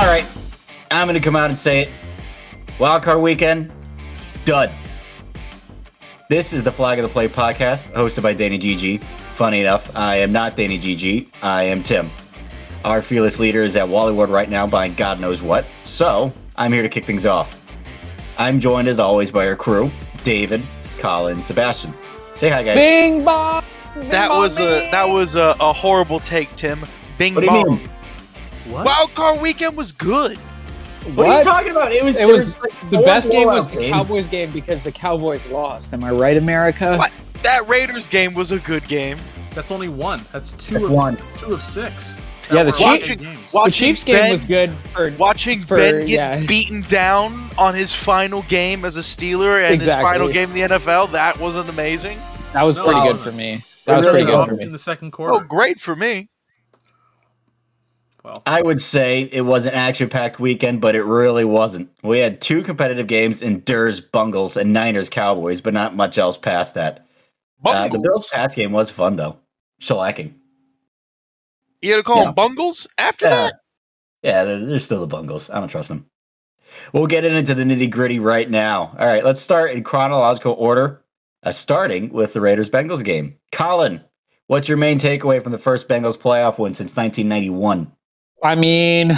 [0.00, 0.26] All right,
[0.90, 1.88] I'm going to come out and say it.
[2.78, 3.70] Wildcard weekend,
[4.46, 4.70] dud.
[6.30, 9.02] This is the Flag on the Play podcast, hosted by Danny GG.
[9.02, 11.26] Funny enough, I am not Danny GG.
[11.42, 12.10] I am Tim.
[12.82, 15.66] Our fearless leader is at Wally World right now buying God knows what.
[15.84, 17.62] So I'm here to kick things off.
[18.38, 19.90] I'm joined as always by our crew,
[20.24, 20.62] David,
[20.98, 21.92] Colin, Sebastian.
[22.34, 22.76] Say hi, guys.
[22.76, 23.62] Bing bong.
[23.94, 26.86] Bing That bong, was a that was a, a horrible take, Tim.
[27.18, 27.76] Bing What do you bong.
[27.76, 27.90] mean?
[28.70, 28.86] What?
[28.86, 30.36] Wild card weekend was good.
[31.14, 31.92] What, are you talking about?
[31.92, 34.04] It was It there was like the best game was blowout the games.
[34.04, 35.94] Cowboys game because the Cowboys lost.
[35.94, 36.96] Am I right, America?
[36.96, 37.10] What?
[37.42, 39.16] That Raiders game was a good game.
[39.54, 40.20] That's only one.
[40.32, 41.16] That's two That's of one.
[41.38, 42.18] two of six.
[42.52, 43.52] Yeah, the were Chiefs- games.
[43.52, 46.46] The Chiefs game Ben- was good for Watching For- Ben get yeah.
[46.46, 50.02] beaten down on his final game as a Steeler and Exactly.
[50.02, 52.18] his final game in the NFL, that wasn't amazing.
[52.52, 53.62] that was No, pretty good for me.
[53.86, 54.64] That was really pretty good for me.
[54.64, 55.34] in the second oh, quarter.
[55.34, 56.28] Oh, great for me.
[58.30, 61.90] Well, I would say it was an action-packed weekend, but it really wasn't.
[62.04, 66.36] We had two competitive games in Durs Bungles and Niners Cowboys, but not much else
[66.38, 67.04] past that.
[67.64, 67.98] Uh, the.
[67.98, 69.36] Bills Pats game was fun though,
[69.82, 70.34] shellacking.
[71.82, 72.24] you gotta call Yeah.
[72.26, 73.54] them bungles after Yeah, that?
[74.22, 75.50] yeah, they're, they're still the Bungles.
[75.50, 76.06] I don't trust them.
[76.92, 78.94] We'll get into the nitty gritty right now.
[78.96, 81.02] All right, let's start in chronological order,
[81.42, 83.36] uh, starting with the Raiders Bengals game.
[83.50, 84.02] Colin,
[84.46, 87.90] what's your main takeaway from the first Bengals playoff win since 1991?
[88.42, 89.12] I mean,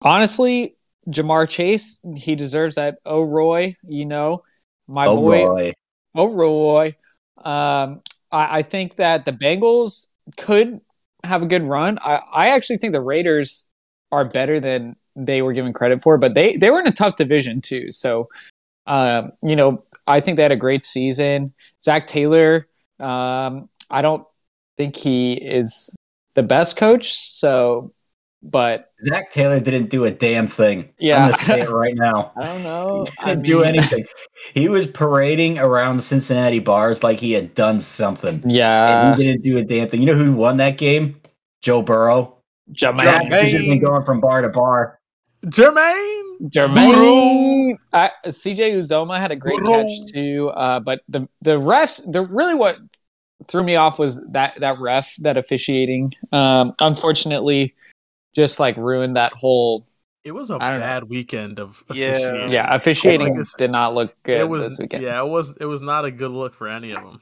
[0.00, 0.76] honestly,
[1.08, 2.98] Ja'Marr Chase, he deserves that.
[3.04, 4.44] Oh, Roy, you know,
[4.86, 5.44] my oh, boy.
[5.44, 5.72] Roy.
[6.14, 6.96] Oh, Roy.
[7.38, 10.80] Um, I, I think that the Bengals could
[11.24, 11.98] have a good run.
[12.00, 13.68] I, I actually think the Raiders
[14.10, 17.16] are better than they were given credit for, but they, they were in a tough
[17.16, 17.90] division too.
[17.90, 18.28] So,
[18.86, 21.52] um, you know, I think they had a great season.
[21.82, 24.26] Zac Taylor, um, I don't
[24.76, 25.94] think he is
[26.34, 27.12] the best coach.
[27.14, 27.92] So,
[28.42, 30.90] but Zac Taylor didn't do a damn thing.
[30.98, 31.24] Yeah.
[31.24, 32.32] I'm gonna say it right now.
[32.36, 33.04] I don't know.
[33.20, 34.04] He didn't do mean- anything.
[34.54, 38.42] He was parading around Cincinnati bars like he had done something.
[38.46, 39.12] Yeah.
[39.12, 40.00] and he didn't do a damn thing.
[40.00, 41.20] You know who won that game?
[41.62, 42.36] Joe Burrow.
[42.72, 43.32] Jermaine.
[43.42, 44.98] He's just been going from bar to bar.
[45.46, 46.22] Jermaine.
[46.50, 47.76] Jermaine.
[47.92, 49.82] Uh, CJ Uzomah had a great Burrow.
[49.82, 50.50] catch too.
[50.54, 52.76] Uh, but the the refs, the really what
[53.48, 56.10] threw me off was that that ref, that officiating.
[56.32, 57.74] Um, unfortunately,
[58.34, 59.86] just like ruined that whole.
[60.24, 60.78] It was a don't know.
[60.78, 62.10] bad weekend of Yeah.
[62.12, 62.50] officiating.
[62.52, 65.02] Yeah, officiating Like did not look good it was this weekend.
[65.02, 67.20] yeah, it was it was not a good look for any of them.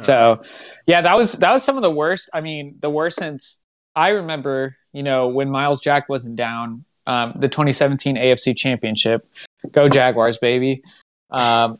[0.00, 0.42] So,
[0.86, 2.28] yeah, that was that was some of the worst.
[2.34, 3.64] I mean, the worst since
[3.96, 4.76] I remember.
[4.94, 9.26] You know, when Myles Jack wasn't down, um, the 2017 AFC Championship.
[9.70, 10.82] Go Jaguars, baby!
[11.30, 11.78] Um,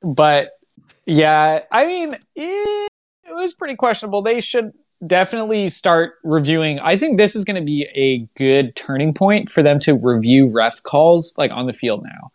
[0.00, 0.52] but
[1.06, 2.88] yeah, I mean, it,
[3.24, 4.22] it was pretty questionable.
[4.22, 4.72] They should
[5.06, 6.78] definitely start reviewing.
[6.80, 10.48] I think this is going to be a good turning point for them to review
[10.48, 12.30] ref calls like on the field now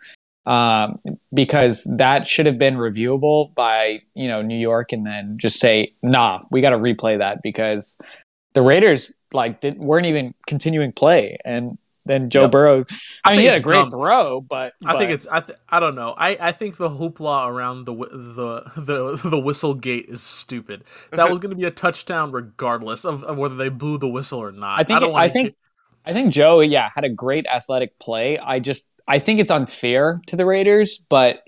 [0.48, 1.00] um,
[1.34, 5.94] because that should have been reviewable by you know New York, and then just say,
[6.02, 8.00] nah, we got to replay that because
[8.54, 11.78] the Raiders like didn't weren't even continuing play, and
[12.08, 12.52] then Joe Yep.
[12.52, 12.86] Burrow.
[13.24, 13.92] I, I mean, he had a great dumb.
[13.92, 16.14] throw, but, I think it's I th- I don't know.
[16.18, 20.84] I, I think the hoopla around the the the the whistle gate is stupid.
[21.12, 24.40] That was going to be a touchdown regardless of, of whether they blew the whistle
[24.40, 24.80] or not.
[24.80, 25.56] I think it- I think-
[26.06, 28.38] I think Joe, yeah, had a great athletic play.
[28.38, 31.42] I just I think it's unfair to the Raiders, but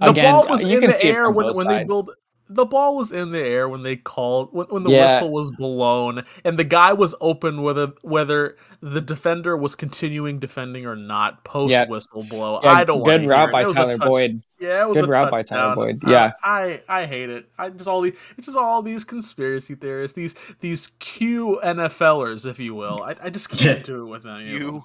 [0.00, 1.88] the again, ball was you in can the air when when they sides.
[1.88, 2.10] build
[2.48, 5.14] the ball was in the air when they called when, when the Yeah.
[5.14, 10.84] whistle was blown and the guy was open whether whether the defender was continuing defending
[10.84, 11.86] or not post Yeah.
[11.86, 12.60] whistle blow.
[12.62, 14.42] Yeah, I don't good wanna route hear by It was Tyler touch- Boyd.
[14.60, 15.74] Yeah, it was Good a route by Tyler touchdown.
[15.74, 16.02] Boyd.
[16.06, 16.32] Yeah.
[16.42, 17.46] I, I hate it.
[17.58, 22.60] I just all these it's just all these conspiracy theorists, these these Q NFLers, if
[22.60, 23.02] you will.
[23.02, 24.74] I, I just can't do it with any of them.
[24.74, 24.84] You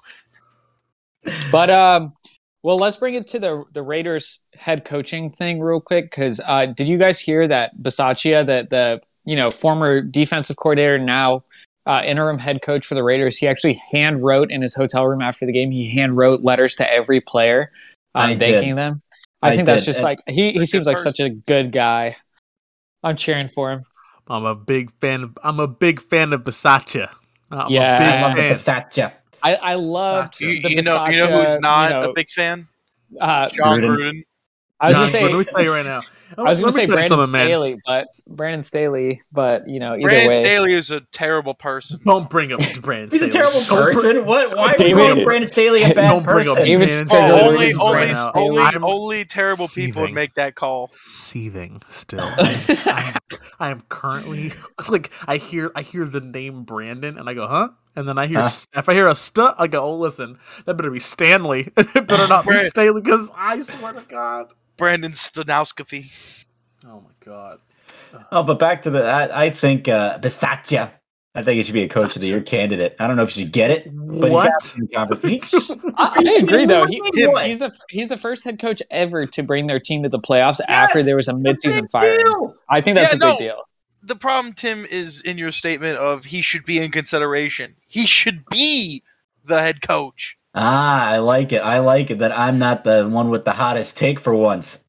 [1.51, 2.13] But um,
[2.63, 6.65] well, let's bring it to the the Raiders head coaching thing real quick because uh,
[6.65, 11.43] did you guys hear that Bisaccia, that the you know former defensive coordinator, now
[11.85, 15.21] uh, interim head coach for the Raiders, he actually hand wrote in his hotel room
[15.21, 15.71] after the game.
[15.71, 17.71] He hand wrote letters to every player,
[18.13, 18.55] I um, did.
[18.55, 19.01] thanking them.
[19.41, 22.17] I, I think that's just And- like he he seems like such a good guy.
[23.03, 23.79] I'm cheering for him.
[24.27, 25.23] I'm a big fan.
[25.23, 27.09] Of, I'm a big fan of Bisaccia.
[27.51, 27.95] I'm Yeah.
[27.95, 28.83] a big I love the fan.
[28.89, 29.13] Bisaccia.
[29.47, 30.39] I I love Bisaccia.
[30.41, 32.67] you, the you know you know who's not you know, a big fan?
[33.19, 33.97] uh, Jon Gruden.
[33.97, 34.23] Gruden.
[34.79, 36.01] I was John, gonna say let me tell you right now.
[36.37, 37.45] Oh, I was going to say Brandon something, man.
[37.47, 41.99] Staley, but Brandon Staley, but you know, either Brandon way, Staley is a terrible person.
[42.03, 43.09] Don't bring up Brandon.
[43.11, 43.43] He's a Staley.
[43.43, 44.25] terrible Don't person.
[44.25, 44.57] What?
[44.57, 46.65] Why are we David- calling Brandon Staley a bad Don't bring up person?
[46.67, 47.31] David Brandon Staley.
[47.31, 48.31] Oh, Staley only right only now.
[48.35, 50.89] only I'm only terrible people would make that call.
[50.93, 52.19] seething still.
[52.37, 53.13] I'm-
[53.59, 54.51] I am currently
[54.89, 57.69] like I hear I hear the name Brandon and I go, huh?
[57.95, 58.49] and then I hear Huh?
[58.75, 61.71] if I hear a stu, I go, "Oh, listen, that better be Stanley.
[61.75, 62.65] it better not be Right.
[62.67, 66.11] Stanley, because I swear to God." Brandon Stanowski.
[66.85, 67.59] Oh my God.
[68.31, 69.03] Oh, but back to the.
[69.03, 70.91] I, I think uh, Bisaccia.
[71.35, 72.95] I think he should be a coach of the year candidate.
[72.99, 74.43] I don't know if you should get it, but What?
[74.45, 75.93] he's got to be in conversation.
[75.97, 76.85] I, I agree though.
[76.87, 77.45] He, What?
[77.45, 80.59] he's the he's the first head coach ever to bring their team to the playoffs
[80.67, 82.17] after there was a midseason fire.
[82.69, 83.37] I think that's Yeah, a big no.
[83.37, 83.61] deal.
[84.01, 87.75] The problem, Tim, is in your statement of he should be in consideration.
[87.87, 89.03] He should be
[89.45, 90.36] the head coach.
[90.57, 91.59] Ah, I like it.
[91.61, 94.79] I like it that I'm not the one with the hottest take for once.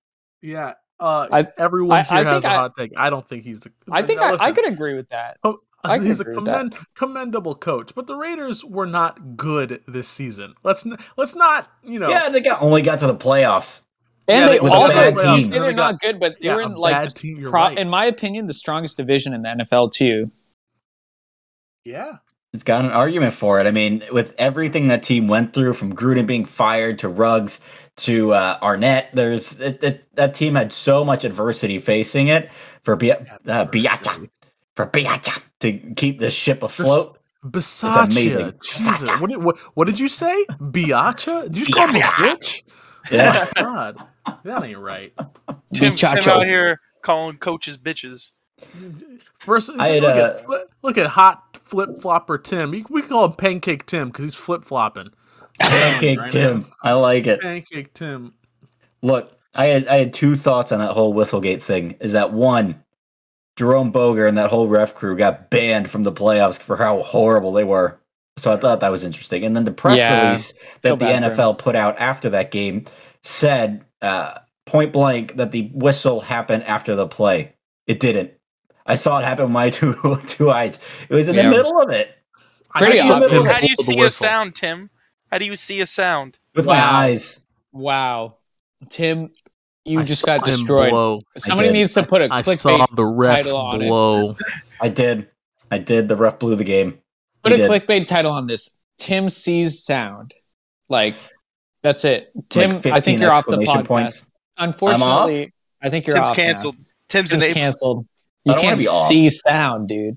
[0.41, 0.75] Yeah.
[1.00, 2.93] Uh, I- everyone I- here I has a a I- hot take.
[2.97, 3.73] I don't think he's the.
[3.91, 5.37] I think now I, I could agree with that.
[5.44, 6.53] Oh, I he's a agree with that.
[6.55, 10.55] commend, commendable coach, but the Raiders were not good this season.
[10.65, 12.09] Let's n- let's not you know.
[12.09, 13.82] Yeah, they got only got to the playoffs.
[14.26, 16.67] And Yeah, they, they also you say they're not good, but they yeah, were a
[16.67, 17.79] in like the team, pro- right.
[17.79, 20.25] in my opinion the strongest division in the NFL too.
[21.85, 22.17] yeah.
[22.59, 23.69] It's got an argument for it.
[23.69, 27.61] I mean, with everything that team went through, from Gruden being fired to Ruggs
[27.99, 32.51] to uh, Arnette, there's it, it, that team had so much adversity facing it
[32.83, 33.11] for Bi-
[33.47, 34.29] uh, Biata,
[34.75, 37.21] for Biata to keep this ship afloat.
[37.45, 38.55] amazing.
[38.55, 38.61] Bisaccia.
[38.61, 39.21] Jesus.
[39.21, 40.35] What did, what, what did you say?
[40.61, 41.45] Biacha?
[41.45, 42.63] Did you just call him a bitch?
[43.13, 44.01] Yeah, Oh, God.
[44.43, 45.13] That ain't right.
[45.75, 48.33] Tim, Tim out here calling coaches bitches.
[49.41, 52.71] First, I had, look, uh, at, look at hot flip flopper Tim.
[52.71, 55.11] We, we call him Pancake Tim because he's flip flopping.
[55.59, 56.67] pancake Right Tim.
[56.83, 57.41] I like it.
[57.41, 58.35] Pancake Tim.
[59.03, 61.97] Look, I had I had two thoughts on that whole Whistlegate thing.
[62.01, 62.83] Is that one,
[63.57, 67.53] Jerome Boger and that whole ref crew got banned from the playoffs for how horrible
[67.53, 68.01] they were.
[68.37, 69.45] So I thought that was interesting.
[69.45, 70.53] And then the press Yeah, release
[70.83, 71.37] that the bad for him.
[71.37, 72.85] NFL put out after that game
[73.25, 77.53] said uh, point blank that the whistle happened after the play.
[77.89, 78.33] It didn't.
[78.88, 79.94] I saw it happen with my two
[80.26, 80.79] two eyes.
[81.08, 81.43] It was in Yeah.
[81.44, 82.11] the middle of it
[82.75, 83.44] Pretty I saw awesome.
[83.46, 84.90] How do you see a sound, Tim?
[85.31, 86.38] How do you see a sound?
[86.55, 87.40] with my eyes.
[87.73, 88.35] Wow,
[88.90, 89.31] Tim,
[89.85, 90.90] you I just got destroyed.
[90.90, 91.19] blow.
[91.37, 92.49] Somebody needs to put a I clickbait.
[92.49, 93.88] I saw the ref title on it.
[93.88, 94.37] blow.
[94.81, 95.29] I did.
[95.70, 96.08] I did.
[96.08, 96.99] The ref blew the game.
[97.43, 97.70] Put He a did.
[97.87, 98.75] clickbait title on this.
[98.99, 100.35] Tim sees sound.
[100.88, 101.14] Like
[101.82, 102.32] that's it.
[102.49, 103.87] Tim, Like I think you're off the exclamation podcast.
[103.87, 104.26] points.
[104.56, 105.52] Unfortunately,
[105.82, 106.37] I think you're Tim's off.
[106.37, 106.43] now.
[106.44, 106.76] canceled.
[107.08, 107.55] Tim's, Tim's enabled.
[107.64, 108.06] canceled.
[108.46, 109.08] I You don't can't be off.
[109.08, 110.17] see sound, dude.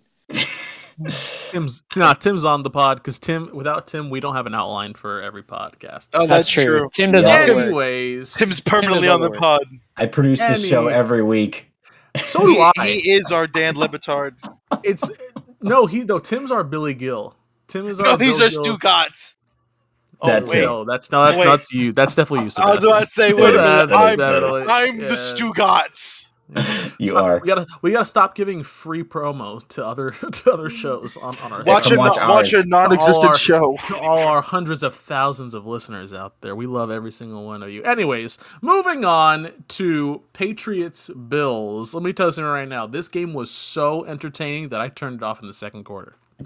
[1.50, 3.50] Tim's nah, Tim's on the pod because Tim.
[3.54, 6.10] Without Tim, we don't have an outline for every podcast.
[6.14, 6.90] Oh, That's, true.
[6.94, 7.40] Tim does Yeah.
[7.42, 7.66] all the work.
[7.66, 9.40] Anyways, Tim's permanently does all on the the work.
[9.40, 9.64] pod.
[9.98, 11.72] I produce this show every week.
[12.24, 12.86] so do He, I.
[12.88, 14.36] he is our Dan Le Batard.
[14.84, 15.10] It's
[15.62, 16.20] no, he though.
[16.20, 17.36] Tim's our Billy Gil.
[17.68, 18.06] Tim is our.
[18.06, 18.78] No, he's Bill our Gill.
[18.78, 19.36] Stugotz.
[20.24, 21.46] Oh, That's wait, no, that's no, that's, Wait.
[21.46, 21.94] that's you.
[21.94, 22.52] That's definitely you.
[22.64, 23.58] I was about to say, wait a
[23.90, 23.92] minute.
[23.92, 25.08] I'm, is definitely- I'm Yeah.
[25.08, 26.28] the Stugotz.
[27.00, 27.40] You Stop- are.
[27.40, 30.72] We gotta we gotta stop giving free promo to other to other mm.
[30.72, 33.78] shows on, on our Watch come a, watch no- watch a non-existent Our- show.
[33.88, 36.56] to all our hundreds of thousands of listeners out there.
[36.56, 37.82] We love every single one of you.
[37.84, 41.96] Anyways, moving on to Patriots Bills.
[41.96, 42.86] Let me tell you something right now.
[42.86, 46.16] This game was so entertaining that I turned it off in the second quarter.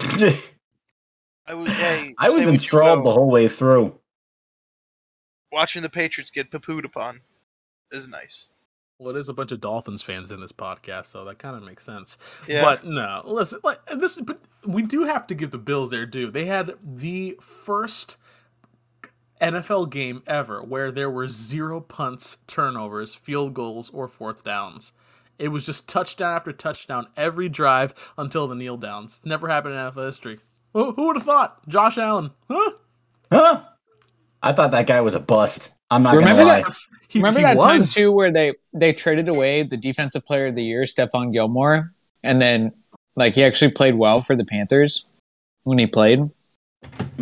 [1.48, 3.98] I was, hey, I was say what you enthralled the whole way through.
[5.52, 7.20] Watching the Patriots get poo-pooed upon
[7.92, 8.46] is nice.
[8.98, 11.62] Well, it is a bunch of Dolphins fans in this podcast, so that kind of
[11.62, 12.16] makes sense.
[12.48, 12.62] Yeah.
[12.62, 16.30] But no, listen, like this, but we do have to give the Bills their due.
[16.30, 18.16] They had the first
[19.40, 24.92] NFL game ever where there were zero punts, turnovers, field goals, or fourth downs.
[25.38, 29.20] It was just touchdown after touchdown every drive until the kneel downs.
[29.26, 30.40] Never happened in NFL history.
[30.72, 31.68] Who, who would have thought?
[31.68, 32.70] Josh Allen, huh?
[33.30, 33.64] Huh?
[34.42, 35.70] I thought that guy was a bust.
[35.90, 36.62] I'm not Remember gonna lie.
[36.62, 36.76] that-
[37.08, 40.54] He- Remember he that time too where they they traded away the defensive player of
[40.56, 41.92] the year, Stephon Gilmore,
[42.24, 42.72] and then
[43.14, 45.06] like he actually played well for the Panthers
[45.62, 46.28] when he played.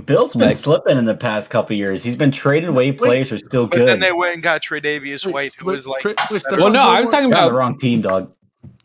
[0.06, 2.02] Bill's been Like- slipping in the past couple years.
[2.02, 3.88] He's been trading away players who are still But good.
[3.88, 6.80] then they went and got Tre'Davious Wait, White, who was like, Tre- wait, Well, no,
[6.82, 8.32] I was talking You're the wrong team, dog.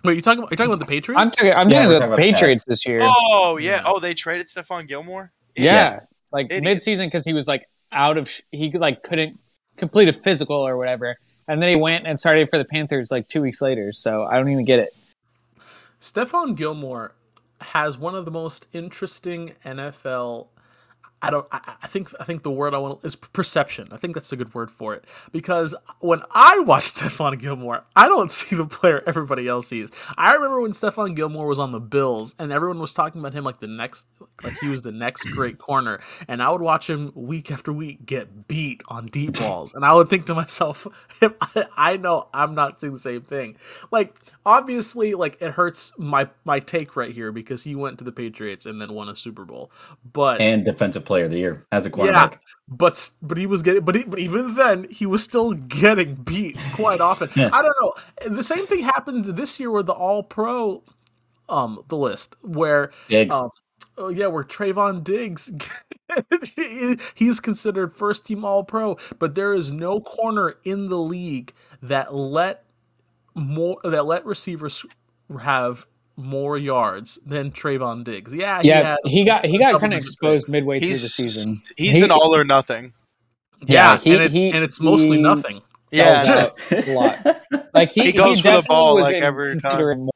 [0.04, 0.40] Wait, you talking?
[0.40, 1.22] About, you talking about the Patriots?
[1.22, 1.54] I'm talking.
[1.54, 3.00] I'm Yeah, talking about the about Patriots this year.
[3.04, 3.82] oh yeah, Yeah.
[3.86, 5.32] oh they traded Stephon Gilmore.
[5.56, 6.00] yeah.
[6.32, 6.64] like Idiot.
[6.64, 8.30] mid-season because he was like out of.
[8.30, 9.40] sh- He like couldn't
[9.80, 11.16] complete a physical or whatever,
[11.48, 13.92] and then he went and started for the Panthers like two weeks later.
[13.94, 14.90] So I don't even get it.
[16.00, 17.14] Stephon Gilmore
[17.62, 20.48] has one of the most interesting NFL.
[21.22, 21.48] I don't.
[21.52, 22.10] I, I think.
[22.20, 23.90] I think the word I want is perception.
[23.92, 25.06] I think that's a good word for it.
[25.32, 29.90] Because when I watch Stephon Gilmore, I don't see the player everybody else sees.
[30.18, 33.44] I remember when Stephon Gilmore was on the Bills, and everyone was talking about him
[33.44, 34.08] like the next,
[34.44, 36.00] like he was the next great corner.
[36.28, 39.94] And I would watch him week after week get beat on deep balls, and I
[39.94, 40.88] would think to myself,
[41.78, 43.58] I know I'm not seeing the same thing.
[43.92, 48.12] Like obviously, like it hurts my my take right here because he went to the
[48.12, 49.72] Patriots and then won a Super Bowl,
[50.14, 52.42] but and defensive player of the year as a yeah, quarterback.
[52.68, 56.56] but but he was getting but he, but even then he was still getting beat
[56.76, 57.30] quite often.
[57.36, 57.50] Yeah.
[57.52, 58.36] I don't know.
[58.36, 60.84] The same thing happened this year with the All Pro,
[61.50, 63.34] um, the list where Diggs.
[63.34, 63.50] um,
[63.98, 65.52] oh yeah, where Trevon Diggs,
[67.16, 72.14] he's considered first team All Pro, but there is no corner in the league that
[72.14, 72.66] let
[73.34, 74.86] more that let receivers
[75.42, 75.88] have
[76.20, 78.34] more yards than Trevon Diggs.
[78.34, 80.52] Yeah, he Yeah, has he got he got kind of exposed picks.
[80.52, 81.62] midway through the season.
[81.78, 82.94] He's He- an all or nothing.
[83.62, 85.62] Yeah, Yeah, he- and it's he- and it's mostly he- nothing.
[85.92, 87.18] Yeah, a lot.
[87.74, 90.12] Like he, He he, goes for the definitely ball, was like, every considering more,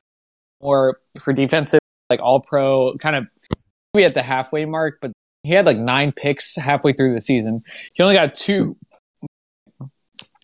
[0.62, 1.80] more for defensive,
[2.12, 3.26] like all pro, kind of
[3.94, 7.64] maybe at the halfway mark, but he had like nine picks halfway through the season.
[7.96, 8.78] He only got two.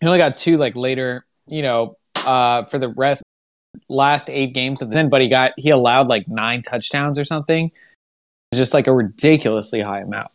[0.01, 3.21] He only got two like later, you know, uh, for the rest
[3.87, 7.23] last eight games of the season, but he got he allowed like nine touchdowns or
[7.23, 7.71] something.
[8.51, 10.31] It's just like a ridiculously high amount.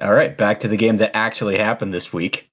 [0.00, 2.48] All right, back to the game that actually happened this week.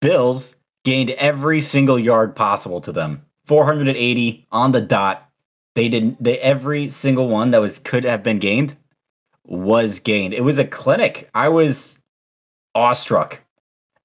[0.00, 3.24] Bills gained every single yard possible to them.
[3.46, 5.28] 480 on the dot.
[5.74, 8.76] They didn't they every single one that was could have been gained
[9.46, 10.34] was gained.
[10.34, 11.28] It was a clinic.
[11.34, 11.98] I was
[12.74, 13.40] awestruck.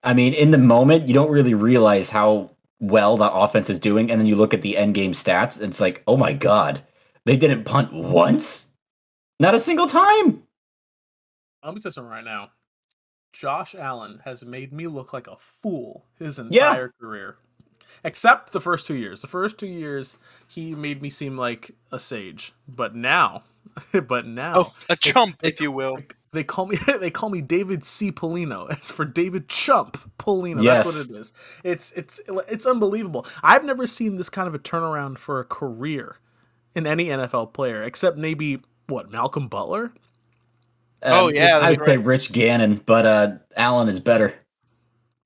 [0.03, 4.11] I mean, in the moment, you don't really realize how well the offense is doing,
[4.11, 6.81] and then you look at the end game stats, and it's like, oh my god,
[7.25, 8.67] they didn't punt once,
[9.39, 10.43] not a single time.
[11.63, 12.49] Let me tell you something right now.
[13.33, 16.69] Josh Allen has made me look like a fool his Yeah.
[16.69, 17.37] entire career.
[18.03, 19.21] Except the first two years.
[19.21, 22.53] The first two years, he made me seem like a sage.
[22.67, 23.43] But now,
[24.07, 25.97] but now, oh, A, a chump, if you will.
[26.33, 28.11] They call me they call me David C.
[28.11, 28.69] Polino.
[28.71, 30.63] It's for David Chump Polino.
[30.63, 30.85] Yes.
[30.85, 31.33] That's what it is.
[31.63, 33.25] It's it's it's unbelievable.
[33.43, 36.17] I've never seen this kind of a turnaround for a career
[36.73, 39.93] in any NFL player, except maybe what Malcolm Butler.
[41.03, 44.35] Oh, yeah, I'd that's say Rich Gannon, but uh, Allen is better.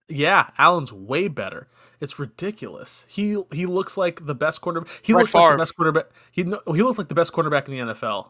[0.08, 1.68] Yeah, Allen's way better.
[2.00, 3.06] It's ridiculous.
[3.10, 4.90] He he looks like the best quarterback.
[5.02, 6.06] He Brett looks like the best quarterback.
[6.32, 8.30] He no- he looks like the best quarterback in the NFL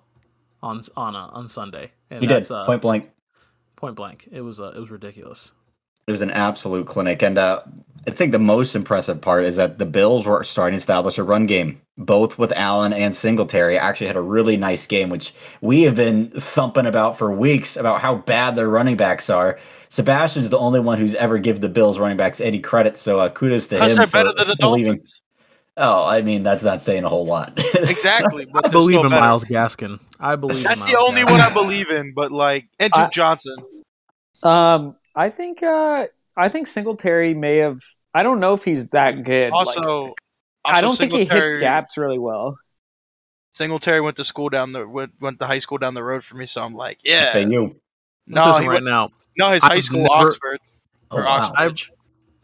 [0.65, 1.91] on on uh, on Sunday.
[2.09, 3.09] And He that's did uh, point blank.
[3.75, 4.27] point blank.
[4.31, 5.51] It was uh, it was ridiculous.
[6.07, 7.61] It was an absolute clinic, and uh,
[8.07, 11.23] I think the most impressive part is that the Bills were starting to establish a
[11.23, 13.75] run game, both with Allen and Singletary.
[13.79, 18.01] Actually, had a really nice game, which we have been thumping about for weeks about
[18.01, 19.57] how bad their running backs are.
[19.89, 23.29] Sebastian's the only one who's ever give the Bills running backs any credit, so uh,
[23.29, 24.97] kudos to How's him that for better than the believing.
[24.97, 25.23] Dolphins?
[25.77, 27.59] Oh, I mean that's not saying a whole lot.
[27.75, 28.45] Exactly.
[28.45, 29.21] But I believe still in better.
[29.21, 29.99] Myles Gaskin.
[30.19, 30.57] I believe.
[30.57, 31.31] in That's the only Gaskin.
[31.31, 33.55] one I believe in, but like, and Duke I- Johnson.
[34.43, 37.79] Um, I think uh, I think Singletary may have.
[38.13, 39.51] I don't know if he's that good.
[39.51, 40.13] Like, Also,
[40.63, 42.57] I don't think he hits gaps really well.
[43.53, 46.35] Singletary went to school down the went, went to high school down the road for
[46.35, 47.31] me, so I'm like, yeah.
[47.33, 47.41] FAU.
[47.41, 47.75] I'm
[48.27, 49.09] No, he right went, now.
[49.37, 50.59] no, his I've high school never- Oxford
[51.11, 51.37] Oh, or wow.
[51.37, 51.91] Oxbridge.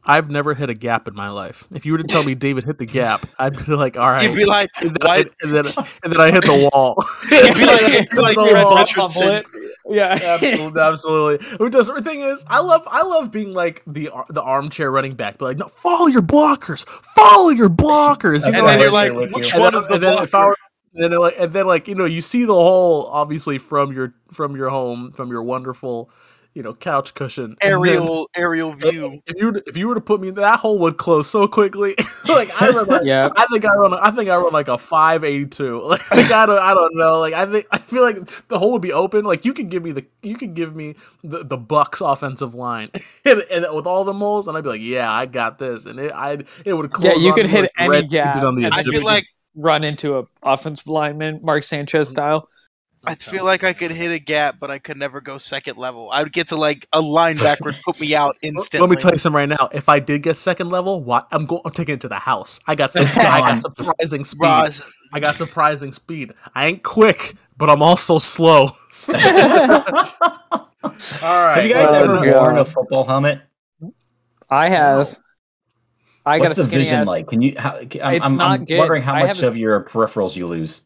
[0.04, 1.68] I've never hit a gap in my life.
[1.72, 4.24] If you were to tell me David hit the gap, I'd be like, all right.
[4.24, 5.30] You'd be like, and, then, what?
[5.44, 5.66] and then
[6.04, 7.04] and then I hit the wall.
[7.32, 8.78] It'd be like, it'd be like The Fred wall.
[8.78, 9.44] Richardson.
[9.88, 11.48] Yeah, absolutely, absolutely.
[11.58, 15.38] Because the thing is, I love, I love being like the the armchair running back.
[15.38, 18.48] but like, no, follow your blockers, follow your blockers.
[18.48, 19.60] You And And know, then you're like, there which you.
[19.60, 20.56] one then, is the and then if I blocker?
[20.96, 24.14] and then like, and then like you know, you see the whole obviously from your
[24.32, 26.10] from your home, from your wonderful,
[26.54, 27.56] you know, couch cushion.
[27.62, 29.22] And then- Aerial aerial view.
[29.26, 31.48] if you were to- if you were to put me that hole would close so
[31.48, 31.96] quickly.
[32.28, 33.30] like I run, like, yeah.
[33.36, 33.94] I think I run.
[33.94, 35.80] I think I run like a five eighty two.
[36.12, 36.60] Like I don't.
[36.60, 37.20] I don't know.
[37.20, 39.24] Like I think I feel like the hole would be open.
[39.24, 42.90] Like you could give me the you could give me the, the Bucks offensive line
[43.26, 46.00] and, and with all the moles, and I'd be like, yeah, I got this, and
[46.00, 47.06] it I it would close.
[47.06, 50.18] Yeah, you on could me hit like any gap, and I'd be like Run into
[50.18, 52.14] a offensive lineman, Mark Sanchez mm-hmm.
[52.14, 52.50] style.
[53.04, 56.10] I feel like I could hit a gap, but I could never go second level.
[56.12, 58.80] I would get to like a linebacker would put me out instantly.
[58.88, 59.70] Let me tell you something right now.
[59.72, 61.62] If I did get second level, what I'm going.
[61.66, 62.60] I'm taking it to the house.
[62.68, 63.06] I got some.
[63.08, 64.44] I got surprising speed.
[64.44, 66.34] Ross, I got surprising speed.
[66.54, 68.70] I ain't quick, but I'm also slow.
[69.10, 70.86] All
[71.24, 71.56] right.
[71.56, 72.42] Have you guys Oh, ever God.
[72.42, 73.42] worn a football helmet?
[74.50, 75.18] I have.
[76.26, 77.28] I What's got a the vision ass, like?
[77.28, 77.56] Can you?
[77.58, 78.78] How, I'm, It's I'm, not I'm good.
[78.78, 80.82] wondering how I much have a- of your peripherals you lose.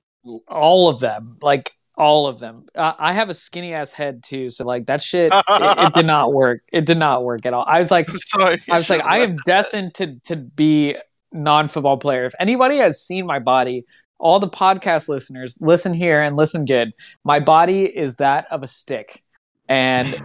[0.48, 1.38] all of them.
[1.42, 2.66] Like all of them.
[2.76, 6.06] Uh, I have a skinny ass head too, so like that shit, it, it did
[6.06, 6.62] not work.
[6.72, 7.66] It did not work at all.
[7.68, 8.64] I was like, I'm sorry.
[8.70, 10.96] I was like, I am destined to to be
[11.32, 12.26] non football player.
[12.26, 13.86] If anybody has seen my body,
[14.18, 16.94] all the podcast listeners, listen here and listen good.
[17.24, 19.24] My body is that of a stick,
[19.70, 20.08] and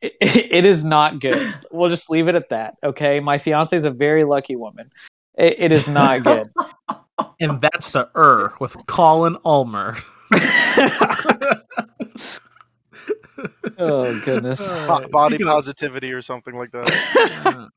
[0.00, 1.54] it, it is not good.
[1.70, 2.76] We'll just leave it at that.
[2.82, 4.90] Okay, my fiance is a very lucky woman.
[5.36, 6.50] It, it is not good.
[7.40, 9.96] And that's the Er with Colin Ulmer.
[13.78, 14.68] oh goodness.
[14.86, 17.70] Bo- body Speaking of- positivity or something like that.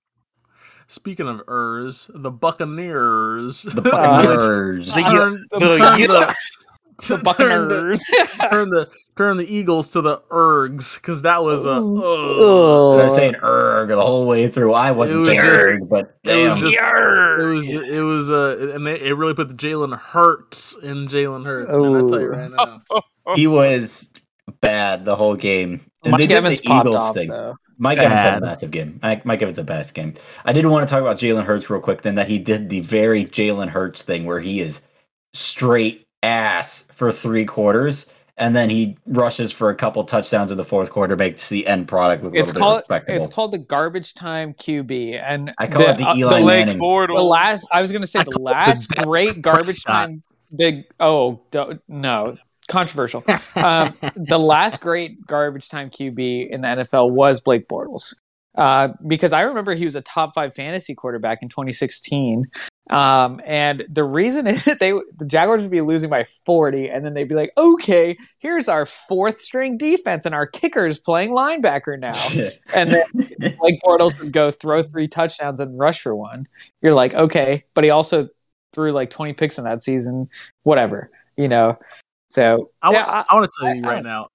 [0.87, 3.61] Speaking of Ers, the Buccaneers.
[3.63, 4.87] The Uh, Buccaneers.
[4.95, 6.35] The- turn, The turn the, The
[7.07, 8.03] turn the, Buccaneers.
[8.51, 11.71] turn the turn the Eagles to the Ergs because that was a.
[11.71, 11.79] ugh.
[11.79, 13.15] I was Oh.
[13.15, 14.73] saying erg the whole way through.
[14.73, 17.39] I wasn't It was saying just- erg, but it was just- Yarr.
[17.41, 21.07] It was ju- it was uh and it, it really put the Jalen Hurts in
[21.07, 21.71] Jalen Hurts.
[21.75, 22.81] Man, I tell you right now.
[23.35, 24.09] he was
[24.61, 25.81] bad the whole game.
[26.03, 27.29] And Mike they did Evans the popped Eagles off thing.
[27.29, 27.55] though.
[27.77, 28.43] Mike Evans had a Bad.
[28.47, 28.99] massive game.
[29.03, 30.13] I, Mike Evans had a best game.
[30.45, 32.01] I did want to talk about Jalen Hurts real quick.
[32.01, 34.81] Then that he did the very Jalen Hurts thing where he is
[35.33, 38.05] straight ass for three quarters,
[38.37, 41.87] and then he rushes for a couple touchdowns in the fourth quarter, makes the end
[41.87, 43.25] product look a It's little called bit respectable.
[43.25, 46.79] it's called the garbage time QB, and I call it the uh, the, Manning.
[46.79, 47.15] Bortles.
[47.17, 47.67] the last.
[47.71, 50.07] I was gonna say I the call it the last great garbage Prescott.
[50.07, 50.23] time.
[50.51, 52.37] The oh do- no
[52.69, 53.23] controversial.
[53.55, 58.15] um, the last great garbage time QB in the NFL was Blake Bortles.
[58.55, 62.45] Uh, because I remember he was a top five fantasy quarterback in 2016.
[62.89, 67.05] Um, and the reason is that they the Jaguars would be losing by 40, and
[67.05, 71.99] then they'd be like, okay, here's our fourth string defense, and our kicker's playing linebacker
[71.99, 72.13] now.
[72.73, 76.47] And then Blake Bortles would go throw three touchdowns and rush for one.
[76.81, 78.27] You're like, okay, but he also
[78.73, 80.29] threw like 20 picks in that season,
[80.63, 81.77] whatever, you know.
[82.29, 84.27] So I, yeah, wa- I want to tell I- you I- right now,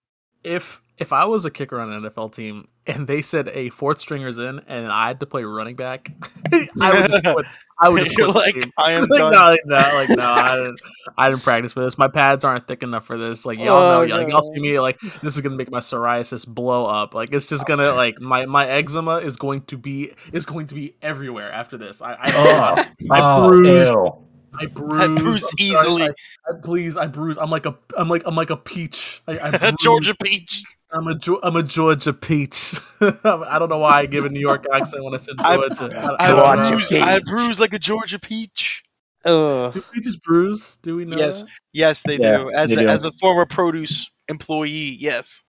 [0.42, 3.98] if if I was a kicker on an NFL team and they said a fourth
[3.98, 6.12] stringer's in and I had to play running back,
[6.80, 7.46] I would just quit.
[7.80, 8.54] I would just quit like.
[8.78, 9.32] I am like, done.
[9.32, 10.80] no, like, no, like no, I didn't.
[11.18, 11.98] I didn't practice for this.
[11.98, 13.44] My pads aren't thick enough for this.
[13.44, 14.78] Like y'all Oh, know, like y'all see me.
[14.78, 17.14] Like this is gonna make my psoriasis blow up.
[17.14, 20.74] Like it's just gonna like my my eczema is going to be is going to
[20.74, 22.00] be everywhere after this.
[22.02, 23.90] I I, oh, I oh, bruised.
[23.90, 24.18] ew.
[24.56, 26.02] I bruise, bruise I'm sorry, easily.
[26.04, 26.08] I,
[26.48, 27.36] I, please, I bruise.
[27.38, 29.20] I'm like a I'm like I'm like a peach.
[29.26, 29.72] I, I.
[29.82, 30.62] Georgia Peach.
[30.94, 32.74] I'm a Geo- I'm a Georgia peach.
[33.00, 35.90] I don't know why I give a New York accent when I said I- Georgia.
[36.18, 36.70] I, I I don't Georgia know.
[36.70, 38.84] bruise, I bruise like a Georgia Peach.
[39.24, 39.72] ugh.
[39.74, 40.78] Do peaches bruise?
[40.82, 41.16] Do we know?
[41.16, 41.42] Yes.
[41.42, 41.50] that?
[41.72, 42.50] Yes, they Yeah, do.
[42.52, 42.88] As they a, do.
[42.88, 45.42] as a former produce employee, yes.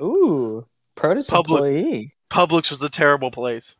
[0.00, 2.14] Ooh, produce Public- employee.
[2.30, 3.76] Publix was a terrible place.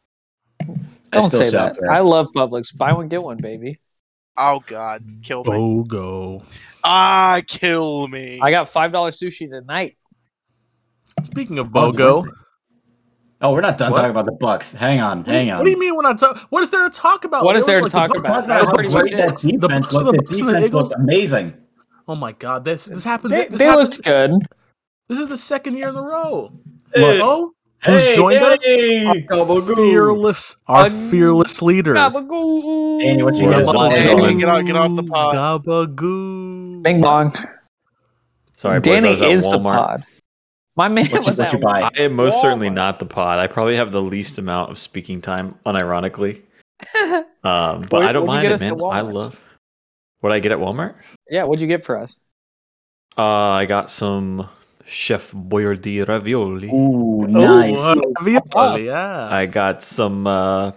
[1.11, 1.77] Don't say that.
[1.81, 1.91] there.
[1.91, 2.77] I love Publix.
[2.77, 3.79] Buy one get one, baby.
[4.37, 5.51] Oh God, kill me.
[5.51, 6.45] Bogo.
[6.85, 8.39] Ah, kill me.
[8.43, 9.97] I got five dollar sushi tonight.
[11.25, 12.27] Speaking of Bogo,
[13.43, 13.99] Oh, we're not done What?
[13.99, 14.73] talking about the Bucks.
[14.73, 15.59] Hang on, hang on.
[15.59, 16.39] what do you mean when I talk?
[16.49, 17.45] What is there to talk about?
[17.45, 18.47] What is there to talk about?
[18.47, 19.61] That was pretty much it.
[19.61, 20.07] The Bucks- looked.
[20.07, 21.53] the The Bucks and the defense Eagles- looked amazing.
[22.09, 22.65] Oh my God!
[22.65, 23.35] This this happens.
[23.35, 23.97] They, this they happens.
[23.97, 24.31] looked good.
[25.09, 26.51] This is the second year in a row.
[26.95, 27.21] Hey.
[27.23, 27.53] Oh,
[27.85, 28.65] who's joined us?
[28.65, 29.75] hey, Our Gabagoo.
[29.75, 31.95] fearless, our Un- fearless leader.
[31.95, 33.01] Gabagoo.
[33.01, 33.61] Danny, what you What got?
[33.61, 35.35] is What up, you Danny, get off- get off the pod.
[35.65, 36.83] Gabagoo.
[36.83, 37.31] Bing bong.
[38.57, 40.03] Sorry, boys, Danny I was at is the pod.
[40.77, 41.83] My man What you, was what at you buy?
[41.83, 43.39] I am most certainly not the pod.
[43.39, 46.43] I probably have the least amount of speaking time, unironically.
[47.45, 48.75] Um, but What- I don't mind it, man.
[48.91, 49.41] I love.
[50.21, 50.97] What I get at Walmart?
[51.31, 52.19] yeah, what'd you get for us?
[53.17, 53.23] Uh,
[53.62, 54.49] I got some
[54.85, 56.69] Chef Boyardee ravioli.
[56.69, 57.77] Ooh, nice.
[57.79, 59.29] Oh, ravioli, yeah.
[59.31, 60.73] I got some uh,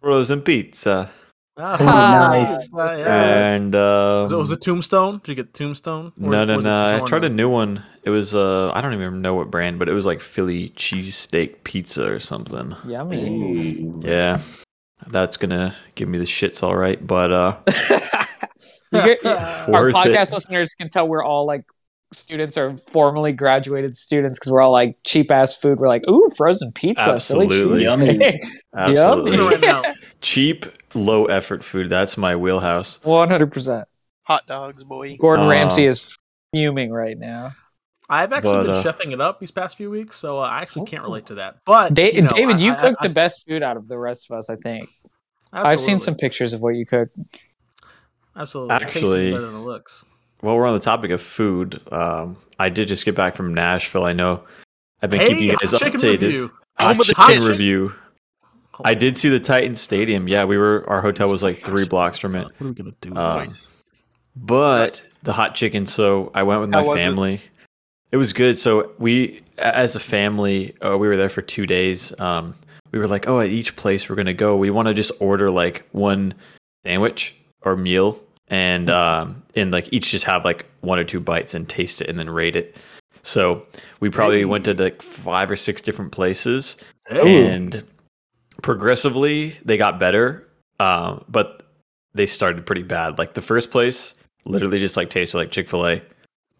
[0.00, 1.10] frozen pizza,
[1.58, 2.70] Ah, Ooh, nice.
[2.74, 3.44] yeah.
[3.46, 5.18] and um, Was it, was it Tombstone?
[5.22, 6.12] Did you get Tombstone?
[6.22, 6.96] Or no, no, no.
[6.96, 7.82] I tried a new one.
[8.04, 11.62] It was uh, I don't even know what brand, but it was like Philly cheesesteak
[11.64, 12.74] pizza or something.
[12.86, 13.28] Yummy.
[13.28, 14.00] Ooh.
[14.02, 14.40] Yeah,
[15.08, 17.04] that's gonna give me the shits, all right.
[17.06, 17.56] But uh,
[18.92, 19.98] You get- our Worth it.
[20.16, 21.64] podcast listeners can tell we're all like
[22.12, 25.78] students are formerly graduated students because we're all like cheap ass food.
[25.80, 27.84] We're like, ooh, frozen pizza, Philly Absolutely.
[27.84, 28.38] cheesesteak.
[28.76, 29.82] absolutely Right now.
[30.20, 31.88] cheap, low effort food.
[31.88, 32.98] That's my wheelhouse.
[33.04, 33.86] One hundred percent.
[34.24, 35.16] Hot dogs, boy.
[35.16, 36.16] Gordon Uh, Ramsay is
[36.52, 37.52] fuming right now.
[38.08, 40.60] I've actually But, been uh, chefing it up these past few weeks, so uh, I
[40.60, 41.56] actually can't relate to that.
[41.64, 43.88] But Da- you know, David, I- you I- cook I- the best food out of
[43.88, 44.50] the rest of us.
[44.50, 44.88] I think
[45.52, 47.08] I've seen some pictures of what you cook.
[48.36, 50.04] Absolutely, It Actually- better than it looks.
[50.42, 54.04] While we're on the topic of food, um, I did just get back from Nashville.
[54.04, 54.42] I know
[55.00, 56.50] I've been Hey, keeping you guys updated.
[56.78, 57.94] Home of the chicken review.
[58.84, 60.26] I did see the Titan Stadium.
[60.26, 60.84] Yeah, we were.
[60.88, 62.44] Our hotel was like three blocks from it.
[62.44, 63.14] What are we gonna do?
[63.14, 63.48] Um,
[64.34, 65.86] But the hot chicken.
[65.86, 67.04] So I went with my was it?
[67.04, 67.40] family.
[68.10, 68.58] It was good.
[68.58, 72.18] So we, as a family, uh, we were there for two days.
[72.20, 72.54] Um,
[72.90, 75.50] we were like, oh, at each place we're gonna go, we want to just order
[75.50, 76.34] like one
[76.84, 81.54] sandwich or meal, and um, and like each just have like one or two bites
[81.54, 82.76] and taste it and then rate it.
[83.22, 83.66] So
[84.00, 84.44] we probably Hey.
[84.46, 86.76] went to like five or six different places,
[87.08, 87.46] Hey.
[87.46, 87.84] and
[88.62, 90.46] progressively they got better,
[90.80, 91.62] um, but
[92.14, 93.18] they started pretty bad.
[93.18, 96.02] Like the first place, literally just like tasted like Chick Fil A.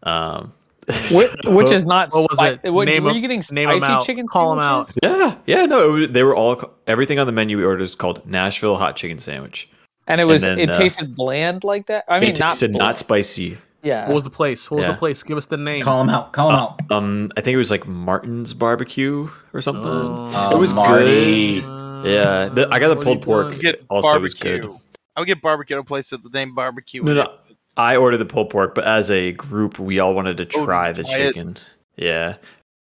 [0.02, 0.52] Um,
[1.14, 2.10] Which, which is not.
[2.12, 2.70] What was spi- it?
[2.70, 4.04] What, Name were 'em- you getting name 'em spicy out.
[4.04, 4.90] chicken Call 'em out.
[5.00, 7.94] Yeah, yeah, no, it was, they were all everything on the menu we ordered is
[7.94, 9.68] called Nashville hot chicken sandwich.
[10.06, 12.04] And it was then, it uh, tasted bland like that.
[12.08, 12.98] I mean, it tasted not, bland.
[12.98, 13.58] spicy.
[13.82, 14.06] Yeah.
[14.06, 14.70] What was the place?
[14.70, 14.92] What was Yeah.
[14.92, 15.22] the place?
[15.22, 15.82] Give us the name.
[15.82, 16.32] Call him out.
[16.32, 16.80] Call him out.
[16.90, 19.84] Um, I think it was like Martin's barbecue or something.
[19.86, 20.50] Oh.
[20.54, 21.60] it was Marty.
[21.62, 22.06] good.
[22.06, 23.58] Yeah, the- I got the pulled pork.
[23.60, 24.68] Get Also was good.
[25.16, 27.02] I would get barbecue at a place with the name barbecue.
[27.02, 27.30] No, no, it.
[27.76, 30.92] I ordered the pulled pork, but as a group, we all wanted to Oh, try
[30.92, 31.26] the try it.
[31.34, 31.56] chicken.
[31.96, 32.36] Yeah.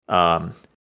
[0.09, 0.53] Um,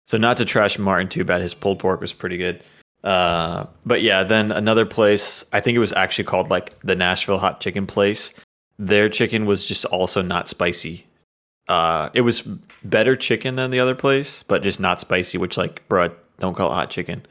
[0.07, 1.41] so not to trash Martin too bad.
[1.43, 2.63] His pulled pork was pretty good.
[3.07, 5.45] Uh, but yeah, then another place.
[5.53, 8.33] I think it was actually called like the Nashville Hot Chicken Place.
[8.79, 11.07] Their chicken was just also not spicy.
[11.69, 12.43] Uh, it was
[12.85, 15.39] better chicken than the other place, but just not spicy.
[15.39, 17.25] Which like, bro, don't call it hot chicken.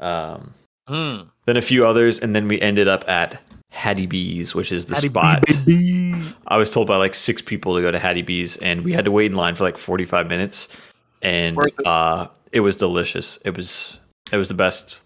[0.00, 0.54] Um,
[0.88, 1.28] Mm.
[1.44, 3.38] then a few others, and then we ended up at
[3.72, 5.44] Hattie B's, which is the Hattie spot.
[5.66, 6.14] baby.
[6.46, 9.04] I was told by like six people to go to Hattie B's, and we had
[9.04, 10.68] to wait in line for like forty five minutes,
[11.20, 11.86] and it.
[11.86, 13.38] uh, it was delicious.
[13.44, 14.00] It was
[14.32, 15.00] it was the best.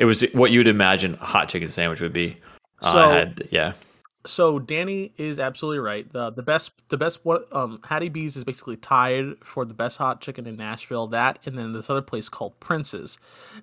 [0.00, 2.36] It was what you'd imagine a hot chicken sandwich would be.
[2.82, 3.74] Uh, So- I had yeah,
[4.26, 6.10] So Danny is absolutely right.
[6.12, 9.98] the The best, the best what um Hattie B's is basically tied for the best
[9.98, 11.06] hot chicken in Nashville.
[11.06, 13.18] That and then this other place called Prince's.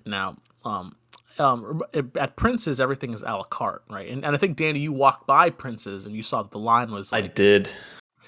[0.06, 0.94] Now, um,
[1.40, 1.82] um,
[2.16, 4.08] at Prince's everything is a la carte, right?
[4.10, 6.90] And, and I think Danny, you walked by Prince's and you saw that the line
[6.90, 7.70] was I did,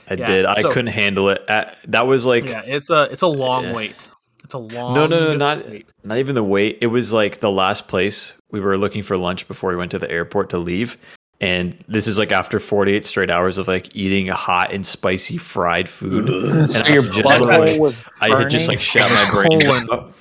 [0.08, 0.44] I Yeah, did.
[0.46, 1.44] I so- couldn't handle it.
[1.48, 4.08] Uh that was like yeah, it's a it's a long wait.
[4.50, 5.86] It's a long no, no, no, not wait.
[6.02, 6.78] not even the wait.
[6.80, 9.98] It was like the last place we were looking for lunch before we went to
[10.00, 10.98] the airport to leave.
[11.40, 15.88] And this is like after 48 straight hours of like eating hot and spicy fried
[15.88, 16.28] food.
[16.28, 19.30] And so I your was just butthole like- was I had just like shot my
[19.30, 19.60] brain.
[19.60, 20.12] Colon.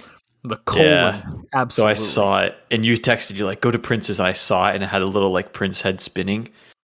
[0.43, 0.85] the colon.
[0.85, 1.67] Yeah.
[1.69, 4.75] So I saw it, and you texted you like, "Go to Prince's." I saw it,
[4.75, 6.49] and it had a little like Prince head spinning,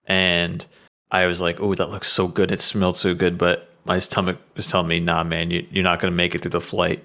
[0.04, 0.66] and
[1.12, 2.50] I was like, "Oh, that looks so good!
[2.50, 6.00] It smelled so good." But my stomach was telling me, "Nah, man, you, you're not
[6.00, 7.02] gonna make it through the flight."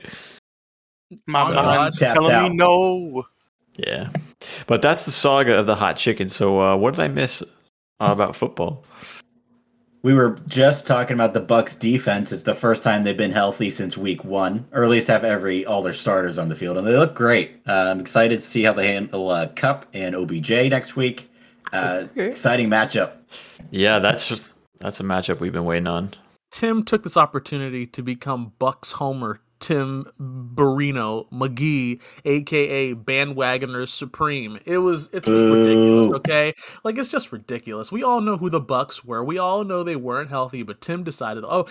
[1.27, 2.07] My mind's God.
[2.09, 3.25] telling Tapped me no.
[3.77, 4.09] Yeah,
[4.67, 6.29] but that's the saga of the hot chicken.
[6.29, 7.43] So, uh, what did I miss
[7.99, 8.83] about football?
[10.01, 12.31] We were just talking about the Bucks defense.
[12.31, 15.65] It's the first time they've been healthy since week one, or at least have every
[15.65, 17.59] all their starters on the field, and they look great.
[17.67, 21.29] Uh, I'm excited to see how they handle uh, Kupp and OBJ next week.
[21.73, 22.27] Uh, Okay.
[22.27, 23.13] Exciting matchup.
[23.71, 26.11] Yeah, that's that's a matchup we've been waiting on.
[26.55, 34.59] Tim took this opportunity to become Bucks homer Tim Barino McGee, aka Bandwagoner Supreme.
[34.65, 35.53] It was it's Boo.
[35.53, 36.53] ridiculous, okay?
[36.83, 37.91] Like it's just ridiculous.
[37.91, 39.23] We all know who the Bucks were.
[39.23, 41.67] We all know they weren't healthy, but Tim decided, oh,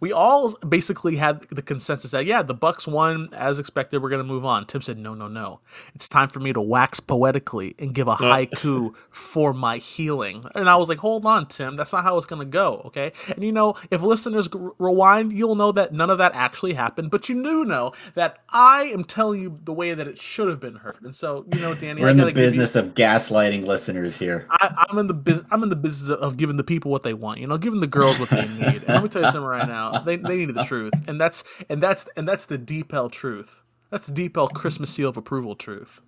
[0.00, 4.02] we all basically had the consensus that yeah, the Bucks won as expected.
[4.02, 4.66] We're gonna move on.
[4.66, 5.60] Tim said, no, no, no.
[5.94, 10.44] It's time for me to wax poetically and give a haiku for my healing.
[10.54, 13.12] And I was like, hold on, Tim, that's not how it's gonna go, okay?
[13.28, 14.48] And you know, if listeners
[14.78, 18.84] rewind, you'll know that none of that actually happened, but you do know that I
[18.84, 20.98] am telling you the way that it should have been heard.
[21.02, 24.16] And so, you know, Danny, We're I in the gotta you- business of gaslighting listeners
[24.16, 24.46] here.
[24.50, 27.14] I, I'm in the biz- I'm in the business of giving the people what they
[27.14, 27.40] want.
[27.40, 28.82] You know, giving the girls what they need.
[28.82, 29.98] And let me tell you something right now.
[30.00, 33.62] They they need the truth, and that's and that's and that's the deep L truth.
[33.90, 36.00] That's the deep L Christmas seal of approval truth.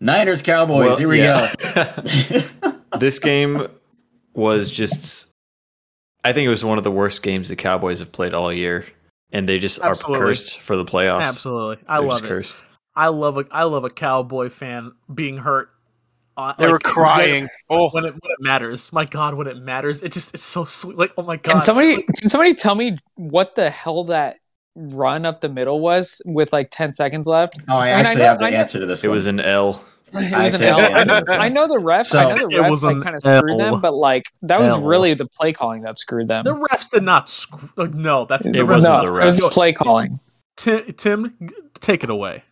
[0.00, 0.86] Niners Cowboys.
[0.86, 1.52] Well, here we yeah.
[2.62, 2.74] go.
[2.98, 3.66] this game
[4.34, 5.30] was just
[6.24, 8.86] I think it was one of the worst games the Cowboys have played all year.
[9.32, 10.22] And they just Absolutely.
[10.22, 11.22] are cursed for the playoffs.
[11.22, 12.28] Absolutely, I They're love it.
[12.28, 12.56] cursed.
[12.94, 15.70] I love a I love a cowboy fan being hurt.
[16.36, 17.48] Uh, They like, were crying.
[17.70, 18.92] Oh, when it when it matters.
[18.92, 20.96] My God, when it matters, it just is so sweet.
[20.96, 24.36] Like, oh my God, Can somebody can somebody tell me what the hell that
[24.76, 27.56] run up the middle was with like ten seconds left?
[27.68, 29.08] Oh, I I mean, I actually know- have the I know- answer to this It
[29.08, 29.14] one.
[29.14, 29.84] was an L.
[30.08, 30.78] It was I an L.
[30.80, 32.06] I know, I know the ref.
[32.06, 33.56] So- I know the It ref was like kind of screwed L.
[33.58, 34.82] them, but like that was L.
[34.82, 36.44] really the play calling that screwed them.
[36.44, 37.28] the refs did not.
[37.28, 40.20] Screw- no, that's It the wasn't refs- the It was the play calling.
[40.56, 41.34] Tim, Tim,
[41.80, 42.44] take it away.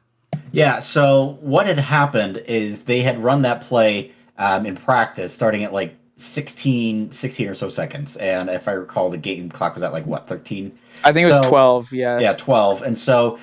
[0.51, 5.63] Yeah, so what had happened is they had run that play um, in practice starting
[5.63, 8.17] at like 16, 16 or so seconds.
[8.17, 10.73] And if I recall, the game clock was at like what, 13?
[11.05, 11.93] I think it was So- twelve.
[11.93, 12.19] Yeah.
[12.19, 12.83] Yeah, 12.
[12.83, 13.39] And so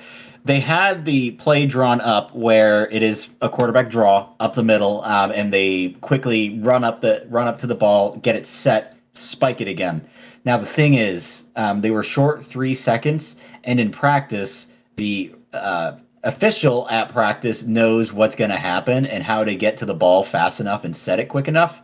[0.50, 5.00] they had the play drawn up where it is a quarterback draw up the middle,
[5.04, 8.96] um, and they quickly run up the run up to the ball, get it set,
[9.12, 10.04] spike it again.
[10.44, 15.92] Now the thing is, um, they were short three seconds, and in practice, the uh,
[16.24, 20.24] official at practice knows what's going to happen and how to get to the ball
[20.24, 21.80] fast enough and set it quick enough,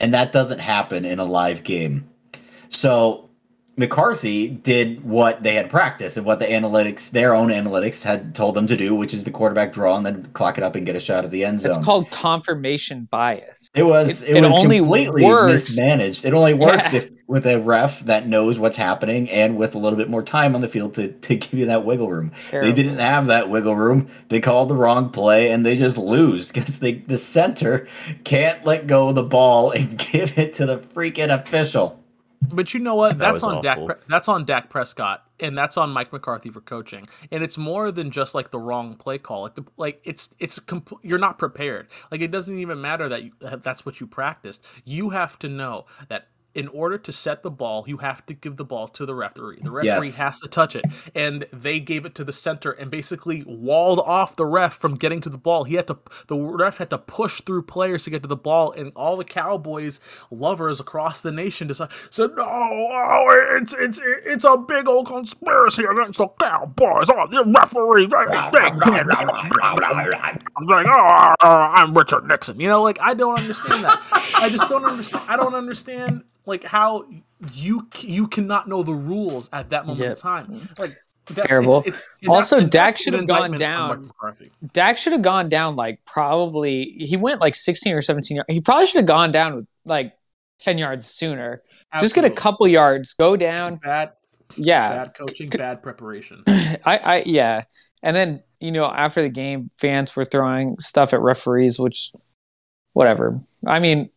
[0.00, 2.08] and that doesn't happen in a live game.
[2.70, 3.25] So
[3.78, 8.54] McCarthy did what they had practiced and what the analytics, their own analytics, had told
[8.54, 10.96] them to do, which is the quarterback draw and then clock it up and get
[10.96, 11.72] a shot at the end zone.
[11.72, 13.68] It's called confirmation bias.
[13.74, 16.24] It was It- it, it was only completely works- mismanaged.
[16.24, 17.00] It only works Yeah.
[17.00, 20.54] if with a ref that knows what's happening and with a little bit more time
[20.54, 22.30] on the field to, to give you that wiggle room.
[22.50, 22.68] Terrible.
[22.70, 24.06] They didn't have that wiggle room.
[24.28, 27.88] They called the wrong play and they just lose because they the center
[28.24, 32.00] can't let go of the ball and give it to the freaking official.
[32.52, 33.18] But you know what?
[33.18, 33.78] That That's on Dak.
[33.78, 33.96] awful.
[34.08, 37.06] That's on Dak Prescott, and that's on Mike McCarthy for coaching.
[37.30, 39.42] And it's more than just like the wrong play call.
[39.42, 41.88] Like the like it's it's comp- you're not prepared.
[42.10, 44.64] Like it doesn't even matter that you, that that's what you practiced.
[44.84, 46.28] You have to know that.
[46.56, 49.58] In order to set the ball, you have to give the ball to the referee.
[49.62, 50.16] The referee Yes.
[50.16, 54.36] has to touch it, and they gave it to the center and basically walled off
[54.36, 55.64] the ref from getting to the ball.
[55.64, 58.72] He had to, the ref had to push through players to get to the ball,
[58.72, 64.44] and all the Cowboys lovers across the nation decided, said, "No, oh, it's it's it's
[64.44, 67.10] a big old conspiracy against the Cowboys.
[67.10, 68.08] Oh, the referee,
[70.56, 72.58] I'm like, oh, I'm Richard Nixon.
[72.58, 74.00] You know, like I don't understand that.
[74.38, 75.24] I just don't understand.
[75.28, 77.04] I don't understand like how
[77.52, 80.10] you you cannot know the rules at that moment Yep.
[80.10, 80.68] in time.
[80.78, 80.92] Like
[81.28, 81.82] that's, Terrible.
[81.84, 84.10] It's, it's, Also, Dak should have gone down.
[84.72, 88.46] Dak should have gone down like probably he went like 16 or 17 yards.
[88.48, 90.12] He probably should have gone down with like
[90.60, 91.62] 10 yards sooner.
[92.00, 93.76] Just get a couple yards, go It's down.
[93.76, 94.12] bad,
[94.56, 94.88] Yeah.
[94.88, 96.44] bad coaching, bad preparation.
[96.46, 97.64] I, I yeah.
[98.02, 102.12] And then, you know, after the game, fans were throwing stuff at referees, which
[102.92, 103.40] whatever.
[103.66, 104.10] I mean,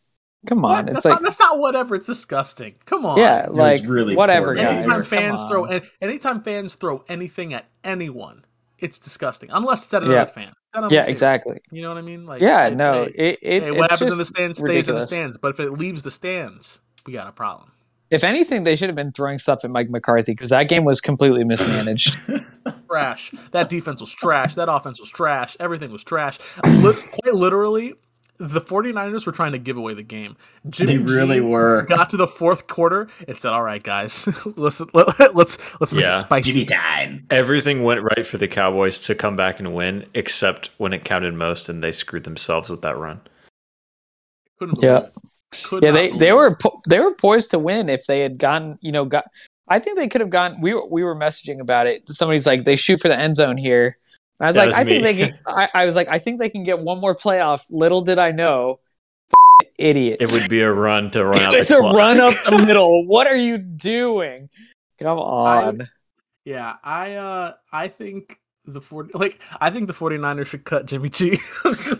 [0.48, 0.72] come on.
[0.72, 0.86] What?
[0.88, 1.96] It's That's like not that's not whatever.
[1.96, 2.76] It's disgusting.
[2.86, 3.18] Come on.
[3.18, 4.86] yeah, like really whatever, guys.
[4.86, 5.66] Anytime fans throw,
[6.02, 8.46] anytime fans throw anything at anyone,
[8.78, 9.50] it's disgusting.
[9.52, 10.26] Unless it's at another Yeah.
[10.26, 10.54] fan.
[10.76, 11.60] Yeah, okay exactly.
[11.72, 12.26] You know what I mean?
[12.28, 14.60] Like, Yeah, it- no, hey, it, it hey, it's what happens in the just stands
[14.60, 15.38] stays in the stands.
[15.38, 17.72] But if it leaves the stands, we got a problem.
[18.12, 21.00] If anything, they should have been throwing stuff at Mike McCarthy because that game was
[21.02, 22.18] completely mismanaged.
[22.90, 23.32] Trash.
[23.52, 24.56] That defense was trash.
[24.56, 25.56] That offense was trash.
[25.60, 26.40] Everything was trash.
[26.66, 27.94] Lit- quite literally,
[28.40, 30.38] the 49ers were trying to give away the game.
[30.70, 31.84] Jimmy They really G were.
[31.84, 36.04] Got to the fourth quarter and said, "All right, guys, let's let, let's let's make
[36.04, 36.16] Yeah.
[36.16, 37.28] it spicy." GB time.
[37.30, 41.34] Everything went right for the Cowboys to come back and win, except when it counted
[41.34, 43.20] most, and they screwed themselves with that run.
[44.58, 45.08] Couldn't Yeah.
[45.64, 48.38] Could yeah, not they they were po- they were poised to win if they had
[48.38, 49.26] gotten you know got.
[49.68, 50.62] I think they could have gone.
[50.62, 52.04] We were we were messaging about it.
[52.10, 53.98] Somebody's like they shoot for the end zone here.
[54.40, 55.40] And I was That like, was I think they can.
[55.46, 57.66] I, I was like, I think they can get one more playoff.
[57.70, 58.80] Little did I know,
[59.78, 60.18] idiot.
[60.22, 61.96] It would be a run to run out it's the a clock.
[61.96, 63.06] run up the middle.
[63.06, 64.50] What are you doing?
[65.00, 65.90] Come on.
[66.46, 71.10] Yeah, I uh I think the 40 like I think the 49ers should cut Jimmy
[71.10, 71.40] G.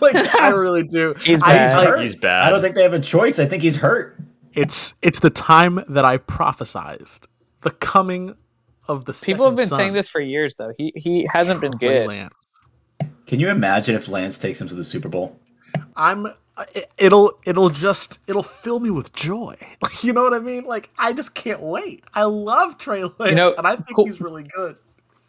[0.02, 1.14] like I really do.
[1.22, 1.76] He's bad.
[1.76, 2.02] I- hurt.
[2.02, 2.46] He's bad.
[2.46, 3.40] I don't think they have a choice.
[3.40, 4.18] I think he's hurt.
[4.54, 7.26] it's it's the time that I prophesized.
[7.62, 8.36] The coming
[8.90, 9.78] of the People have been son.
[9.78, 10.74] saying this for years though.
[10.78, 12.08] He he hasn't been good.
[12.08, 12.46] Lance.
[13.28, 15.38] Can you imagine if Lance takes him to the Super Bowl?
[15.96, 16.28] I'm
[16.74, 19.56] it- it'll it'll just it'll fill me with joy.
[19.84, 20.64] Like you know what I mean?
[20.66, 22.04] Like I just can't wait.
[22.14, 24.76] I love Trey Lance know, and I think cool- he's really good.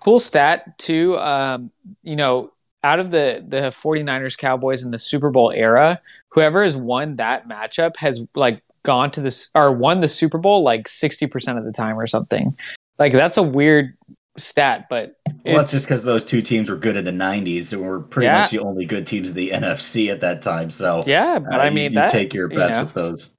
[0.03, 1.71] cool stat too um
[2.03, 2.51] you know
[2.83, 7.47] out of the the 49ers cowboys in the super bowl era whoever has won that
[7.47, 11.73] matchup has like gone to this or won the super bowl like 60% of the
[11.73, 12.57] time or something
[13.01, 13.95] like that's a weird
[14.39, 17.73] stat but Well, that's it's- just because those two teams were good in the '90s
[17.73, 18.43] and were pretty Yeah.
[18.43, 20.71] much the only good teams in the NFC at that time.
[20.71, 23.31] So yeah but uh, i mean you, that take your you bets know, with those.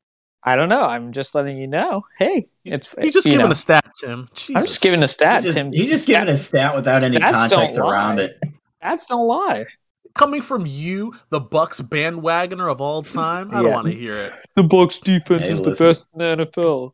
[0.43, 3.56] i don't know i'm just letting you know hey it's He's just giving know, a
[3.56, 4.28] stat, Tim.
[4.36, 4.56] Jesus.
[4.56, 5.71] i'm just giving a stat He's just, Tim.
[5.71, 8.39] he's just Stat- giving a stat without any stats context around it.
[8.84, 9.65] stats don't lie
[10.13, 13.50] coming from you, the Bucks bandwagoner of all time.
[13.56, 14.34] I don't want to hear it.
[14.58, 16.91] the bucks defense Hey, is the best in the nfl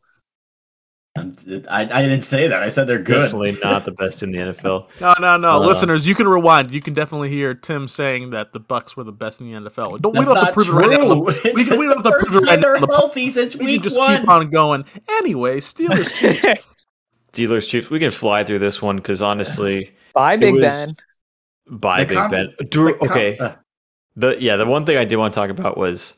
[1.16, 1.24] I,
[1.70, 2.62] I didn't say that.
[2.62, 3.22] I said they're good.
[3.24, 4.88] Definitely not the best in the NFL.
[5.00, 5.56] No, no, no.
[5.56, 6.70] Uh, Listeners, you can rewind.
[6.70, 10.00] You can definitely hear Tim saying that the Bucks were the best in the NFL.
[10.00, 11.14] Don't, we don't have to not prove it right now.
[11.54, 12.86] We, can, we don't have to prove it right time now.
[12.86, 14.20] they're healthy since We week can just one.
[14.20, 14.84] keep on going.
[15.08, 16.66] Anyway, Steelers Chiefs.
[17.32, 17.90] Steelers Chiefs.
[17.90, 21.00] We can fly through this one because honestly, bye it big ben was
[21.68, 22.54] by The Big com- Ben.
[22.58, 23.54] The Drew, com- okay, uh,
[24.16, 26.14] the yeah, the one thing I did want to talk about was,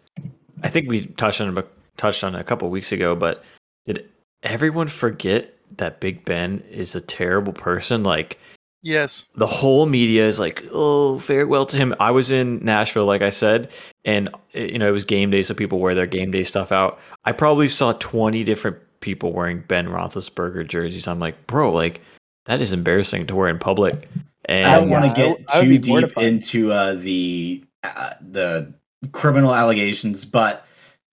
[0.62, 1.62] I think we touched on
[1.96, 3.44] touched on it a couple weeks ago, but
[3.86, 4.08] did
[4.42, 8.02] everyone forget that Big Ben is a terrible person?
[8.02, 8.38] Like
[8.82, 9.28] Yes.
[9.34, 13.28] the whole media is like, "Oh, farewell to him." I was in Nashville, like I
[13.30, 13.70] said,
[14.06, 16.72] and uh, you know it was game day, so people wear their game day stuff
[16.72, 16.98] out.
[17.24, 21.06] I probably saw twenty different people wearing Ben Roethlisberger jerseys.
[21.08, 22.00] I'm like, bro, like
[22.46, 24.08] that is embarrassing to wear in public.
[24.46, 26.24] And I don't want to I get I too be deep mortified.
[26.24, 28.72] into uh, the uh, the
[29.12, 30.66] criminal allegations, but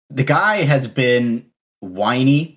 [0.08, 1.44] the guy has been
[1.80, 2.55] whiny.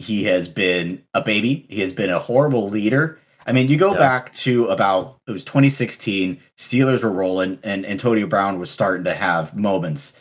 [0.00, 1.66] He has been a baby.
[1.68, 3.18] He has been a horrible leader.
[3.46, 3.98] I mean, you go Yeah.
[3.98, 6.40] back to about it was 2016.
[6.58, 10.12] Steelers were rolling, and Antonio Brown was starting to have moments.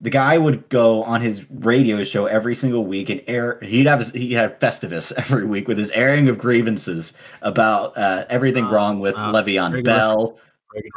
[0.00, 3.58] The guy would go on his radio show every single week and air.
[3.62, 7.12] He'd have his, he had Festivus every week with his airing of grievances
[7.42, 10.38] about uh, everything Uh, wrong with uh, Le'Veon Bell,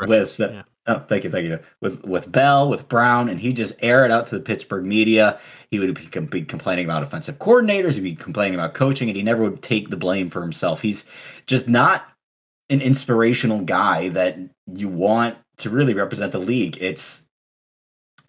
[0.08, 0.62] with the- yeah.
[0.88, 1.60] Oh, thank you, thank you.
[1.80, 5.39] With with Bell, with Brown, and he just air it out to the Pittsburgh media.
[5.70, 7.94] He would be, be complaining about offensive coordinators.
[7.94, 10.82] He'd be complaining about coaching, and he never would take the blame for himself.
[10.82, 11.06] He's
[11.46, 12.08] just not
[12.72, 14.39] an inspirational guy that
[14.74, 16.78] you want to really represent the league.
[16.82, 17.24] It's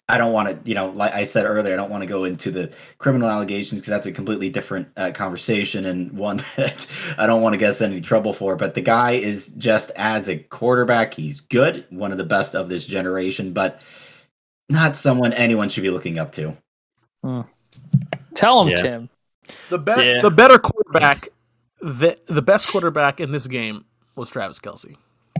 [0.09, 2.25] I don't want to, you know, like I said earlier, I don't want to go
[2.25, 6.85] into the criminal allegations because that's a completely different uh, conversation and one that
[7.17, 8.55] I don't want to get us any trouble for.
[8.57, 12.67] But the guy is just as a quarterback, he's good, one of the best of
[12.67, 13.81] this generation, but
[14.69, 16.57] not someone anyone should be looking up to.
[18.33, 18.75] Tell him, Yeah.
[18.75, 19.09] Tim.
[19.69, 20.21] The be- Yeah.
[20.21, 21.29] the better quarterback,
[21.81, 23.85] the the best quarterback in this game
[24.15, 24.95] was Travis Kelce.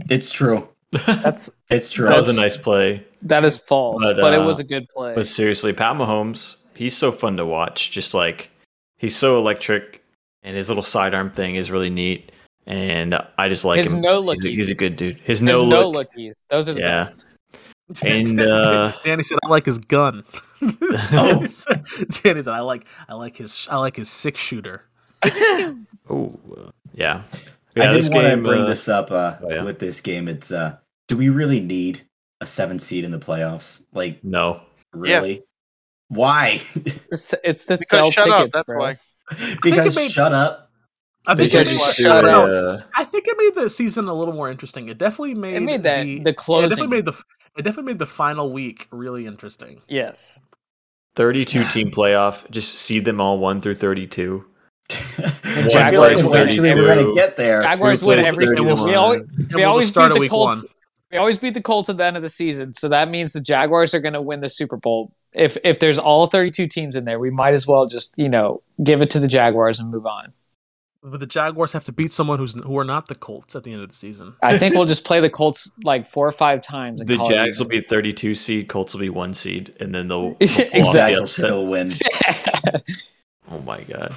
[0.10, 0.68] It's true.
[1.06, 2.08] That's It's true.
[2.08, 3.06] that was a nice play.
[3.24, 5.16] that is false, But, but, it uh, was a good play.
[5.16, 7.92] But seriously, Pat Mahomes, he's so fun to watch.
[7.92, 8.50] Just like
[8.98, 10.04] he's so electric,
[10.44, 12.32] and his little sidearm thing is really neat.
[12.66, 14.00] And I just like His him.
[14.02, 14.56] no he's, lookies.
[14.56, 15.18] he's a good dude.
[15.18, 16.08] His His no no look.
[16.14, 16.34] lookies.
[16.50, 17.04] Those are the Yeah.
[17.04, 17.26] best.
[18.06, 20.24] And, uh, Danny said, "I like his gun."
[20.62, 20.72] Oh.
[21.12, 21.84] Danny, said,
[22.24, 24.86] Danny said, "I like I like his I like his six shooter."
[26.10, 27.24] Oh, uh, yeah.
[27.76, 28.44] I Yeah, did this want to game.
[28.44, 29.64] bring uh, this up uh, oh, yeah.
[29.64, 30.28] with this game.
[30.30, 30.78] It's uh,
[31.08, 32.02] do we really need
[32.42, 33.82] a seven seed in the playoffs?
[33.94, 34.62] Like, no,
[34.94, 35.18] Yeah.
[35.20, 35.44] really?
[36.10, 36.62] Why?
[36.76, 38.52] It's, it's to sell Because shut tickets, up.
[38.52, 38.80] That's bro.
[38.80, 38.98] why.
[39.62, 40.70] because made- shut up.
[41.26, 42.50] I think, They it Because made, shut up.
[42.50, 44.90] uh, I think it made the season a little more interesting.
[44.90, 47.14] It definitely made It made that the, the it definitely made the
[47.58, 49.82] it definitely made the final week really interesting.
[49.88, 50.42] yes.
[51.16, 52.50] 32 team playoff.
[52.52, 54.44] Just seed them all one through 32.
[54.92, 55.24] I feel
[55.62, 57.62] like Jaguars eventually we're gonna get there.
[57.64, 58.76] Jaguars Who win plays every 31?
[58.78, 58.90] season.
[58.92, 60.64] We always, And we we'll always start beat at the week Colts.
[60.68, 60.74] one.
[61.14, 63.40] We always beat the Colts at the end of the season, so that means the
[63.40, 65.14] Jaguars are going to win the Super Bowl.
[65.34, 68.62] If if there's all 32 teams in there, we might as well just you know
[68.84, 70.34] give it to the Jaguars and move on.
[71.04, 73.74] But the Jaguars have to beat someone who's who are not the Colts at the
[73.74, 74.34] end of the season.
[74.42, 77.00] I think we'll just play the Colts like four or five times.
[77.02, 79.94] And The call it Jags will be 32 seed, Colts will be one seed, and
[79.94, 80.82] then they'll, they'll Exactly.
[80.82, 81.92] the Jags will still win.
[83.52, 84.16] Oh my god.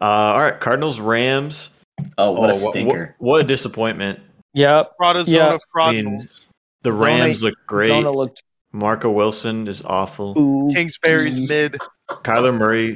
[0.00, 1.70] Uh, all right, Cardinals Rams.
[2.16, 3.14] Oh, what a Oh, wha- wha- stinker!
[3.18, 4.20] What, a disappointment.
[4.54, 4.92] Yep.
[4.98, 5.24] Prada Yeah.
[5.24, 6.48] zone of I mean, Cardinals.
[6.82, 7.86] The Zona- Rams look great.
[7.88, 10.38] Zona looked Marco Wilson is awful.
[10.38, 10.70] ooh.
[10.74, 11.76] Kingsbury's mid.
[12.08, 12.94] Kyler Murray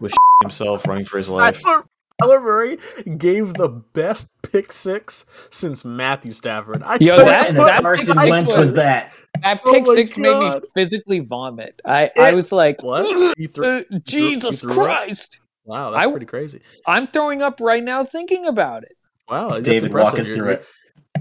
[0.00, 0.12] was
[0.42, 1.62] himself running for his life.
[1.62, 1.84] Kyler,
[2.20, 2.78] Kyler Murray
[3.18, 6.82] gave the best pick six since Matthew Stafford.
[6.84, 9.10] I Yo, told- that- that Carson Wentz was was- that.
[9.42, 11.80] That Oh pick my six made me physically vomit.
[11.86, 13.06] I I was like, what?
[13.38, 14.86] He threw- uh, Jesus he threw up?
[14.98, 15.38] Christ!
[15.64, 16.60] Wow, that's I- pretty crazy.
[16.86, 18.92] I'm throwing up right now thinking about it.
[19.30, 20.12] Wow, that's David, impressive.
[20.12, 20.66] walk us through you're- it.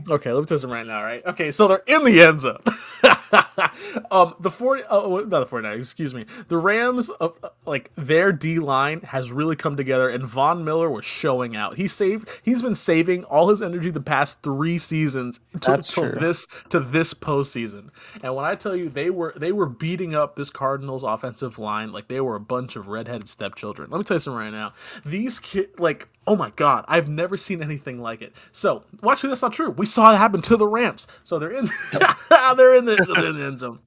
[0.10, 1.24] Okay, let me test them right now, right?
[1.26, 2.62] Okay, so they're in the end zone.
[4.12, 6.26] um, the 40, oh, not the 49, excuse me.
[6.48, 10.90] The Rams, uh, uh, like, their D line has really come together, and Von Miller
[10.90, 11.78] was showing out.
[11.78, 16.48] He saved, he's been saving all his energy the past three seasons to, to this
[16.70, 17.90] to this postseason.
[18.24, 21.92] And when I tell you they were they were beating up this Cardinals offensive line
[21.92, 23.90] like they were a bunch of redheaded stepchildren.
[23.90, 24.74] Let me tell you something right now.
[25.06, 28.36] These kids, like, oh my god, I've never seen anything like it.
[28.52, 29.72] So, well, actually, that's not true.
[29.72, 31.08] We saw it happen to the Rams.
[31.24, 31.66] So they're in,
[32.30, 33.80] they're in the, they're in the end zone.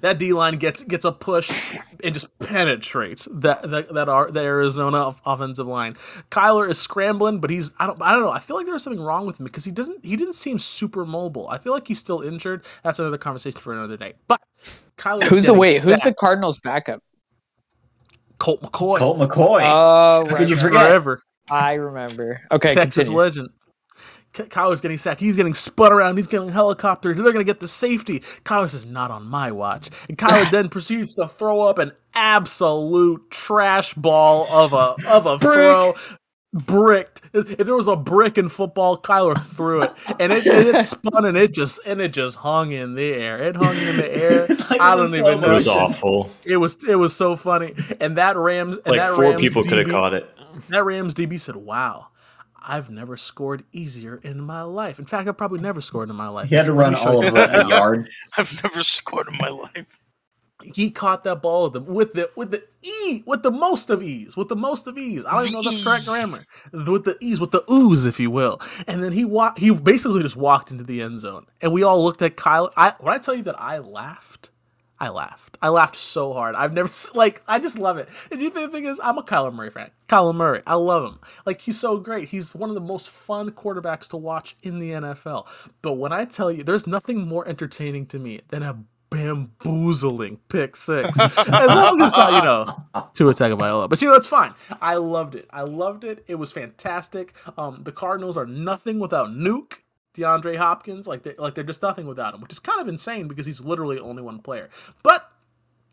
[0.00, 4.40] That D line gets gets a push and just penetrates that that that, are, the
[4.40, 5.94] Arizona offensive line.
[6.30, 8.30] Kyler is scrambling, but he's I don't I don't know.
[8.30, 11.04] I feel like there's something wrong with him because he doesn't he didn't seem super
[11.04, 11.48] mobile.
[11.48, 12.64] I feel like he's still injured.
[12.82, 14.14] That's another conversation for another day.
[14.26, 14.40] But
[14.96, 15.82] Kyler, Who's the wait?
[15.82, 17.02] Who's the Cardinals backup?
[18.38, 18.98] Colt McCoy?
[18.98, 19.60] Colt McCoy.
[19.62, 20.86] Oh, How right, you forget?
[20.86, 21.22] forever.
[21.50, 22.40] I remember.
[22.50, 23.18] Okay, Texas continue.
[23.18, 23.48] legend.
[24.32, 25.20] Ky- Kyler's getting sacked.
[25.20, 26.16] He's getting spun around.
[26.16, 27.02] He's getting helicoptered.
[27.14, 28.20] They're going to get the safety.
[28.44, 33.30] Kyler says, "Not on my watch." And Kyler then proceeds to throw up an absolute
[33.30, 35.94] trash ball of a of a throw.
[36.64, 37.20] Bricked.
[37.32, 41.24] If there was a brick in football, Kyler threw it, and it, and it spun
[41.26, 43.42] and it just and it just hung in the air.
[43.42, 44.46] It hung in the air.
[44.48, 45.54] Like I don't in even It know.
[45.54, 46.30] was awful.
[46.44, 47.74] It was it was so funny.
[48.00, 50.28] And that Rams and Like that four Rams people could have caught it.
[50.70, 52.08] that Rams DB said, "Wow,
[52.66, 54.98] I've never scored easier in my life.
[54.98, 56.48] In fact, I've probably never scored in my life.
[56.48, 57.60] He had to Let run all you over something.
[57.60, 58.08] a yard.
[58.38, 59.84] I've never scored in my life.
[60.62, 64.02] He caught that ball with the with the with the e with the most of
[64.02, 65.24] ease with the most of ease.
[65.26, 66.42] I don't even know if that's correct grammar.
[66.72, 68.60] With the ease, with the ooze, if you will.
[68.86, 69.58] And then he walked.
[69.58, 72.72] He basically just walked into the end zone, and we all looked at Kyle.
[72.76, 74.48] I when I tell you that I laughed,
[74.98, 75.58] I laughed.
[75.60, 76.54] I laughed so hard.
[76.54, 77.42] I've never like.
[77.46, 78.08] I just love it.
[78.30, 79.90] And you think the thing is, I'm a Kyler Murray fan.
[80.08, 81.20] Kyler Murray, I love him.
[81.44, 82.30] Like he's so great.
[82.30, 85.46] He's one of the most fun quarterbacks to watch in the NFL.
[85.82, 88.78] But when I tell you, there's nothing more entertaining to me than a
[89.10, 91.18] bamboozling pick six.
[91.18, 91.36] as
[91.76, 93.88] long as I, you know, to attack Tagovailoa.
[93.88, 94.54] But you know, it's fine.
[94.80, 95.46] I loved it.
[95.50, 96.24] I loved it.
[96.26, 97.34] It was fantastic.
[97.56, 99.78] Um, the Cardinals are nothing without Nuke.
[100.14, 103.28] DeAndre Hopkins, like they like they're just nothing without him, which is kind of insane
[103.28, 104.70] because he's literally only one player.
[105.02, 105.30] But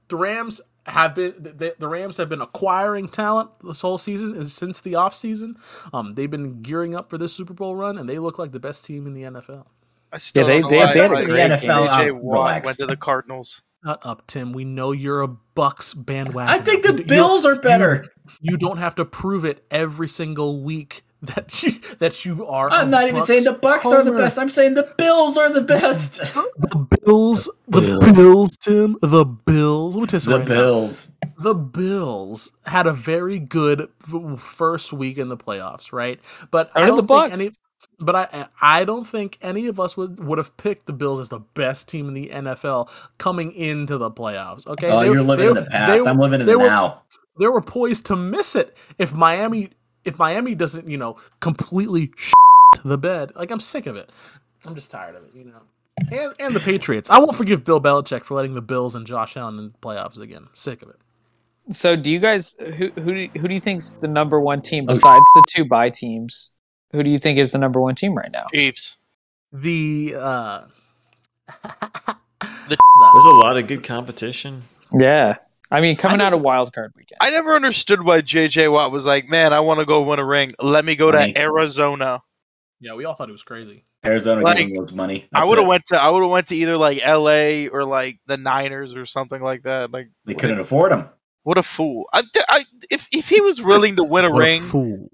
[0.08, 4.50] the Rams have been the, the Rams have been acquiring talent this whole season and
[4.50, 5.56] since the offseason.
[5.94, 8.60] Um, they've been gearing up for this Super Bowl run, and they look like the
[8.60, 9.66] best team in the NFL.
[10.14, 12.16] I still they- don't know they- why they had a like, great NFL JJ out-
[12.24, 13.62] Watt went to the Cardinals.
[13.86, 14.54] Shut up, Tim.
[14.54, 16.54] We know you're a Bucks bandwagon.
[16.54, 18.06] I think the you- Bills are better.
[18.40, 22.70] You don't have to prove it every single week that you that you are.
[22.70, 24.38] I'm a not even Bucks saying the Bucks are the best.
[24.40, 26.22] I'm saying the Bills are the best.
[26.58, 28.14] The Bills, the Bills.
[28.16, 29.96] Bills, Tim, the Bills.
[29.96, 30.56] Let me tell you the something right now.
[30.64, 31.10] Bills.
[31.40, 33.90] the Bills had a very good
[34.38, 36.20] first week in the playoffs, right?
[36.52, 37.34] But I did don't the think Bucks.
[37.34, 37.50] any.
[38.00, 41.30] But I I don't think any of us would, would have picked the Bills as
[41.30, 44.66] the best team in the NFL coming into the playoffs.
[44.68, 46.04] Okay, Oh, They- you're living in the past.
[46.04, 47.04] they- I'm living in the were- now.
[47.40, 49.70] They were poised to miss it if Miami
[50.06, 52.12] if Miami doesn't you know completely
[52.84, 53.32] the bed.
[53.36, 54.12] Like I'm sick of it.
[54.66, 55.32] I'm just tired of it.
[55.36, 55.62] You know.
[56.12, 57.10] And, and the Patriots.
[57.10, 60.20] I won't forgive Bill Belichick for letting the Bills and Josh Allen in the playoffs
[60.20, 60.48] again.
[60.56, 60.98] Sick of it.
[61.72, 64.84] So, do you guys who who do, who do you think's the number one team
[64.86, 64.96] Okay.
[64.96, 66.50] besides the two bye teams?
[66.94, 68.46] Who do you think is the number one team right now?
[68.54, 68.98] Chiefs.
[69.52, 70.62] the uh
[72.68, 72.78] The-
[73.14, 74.64] There's a lot of good competition.
[74.98, 75.36] Yeah,
[75.72, 77.18] I mean, coming I out of wild card weekend.
[77.22, 80.26] I never understood why JJ Watt was like, man, I want to go win a
[80.26, 80.52] ring.
[80.62, 81.38] Let me go to Money.
[81.38, 82.22] Arizona.
[82.80, 85.28] yeah we all thought it was crazy Arizona Like, giving those money.
[85.34, 87.70] I would have went to I would have went to either like L.A.
[87.70, 89.92] or like the Niners or something like that.
[89.92, 91.10] Like They couldn't afford them.
[91.44, 92.06] what a fool!
[92.14, 95.10] I, I, if if he was willing to win a What ring, fool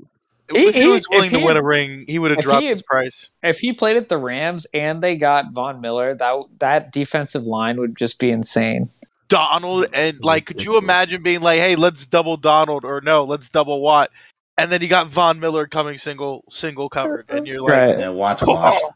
[0.50, 2.62] if he He- was if willing to he- win a ring, he would have dropped
[2.64, 3.34] he- his price.
[3.44, 7.80] If he played at the Rams and they got Von Miller, that that defensive line
[7.80, 8.90] would just be insane.
[9.28, 13.48] Donald and like, could you imagine being like, hey, let's double Donald or no, let's
[13.48, 14.10] double Watt,
[14.58, 18.00] and then you got Von Miller coming single single covered, and you're like, Right.
[18.00, 18.82] Yeah, watch washed.
[18.84, 18.92] oh,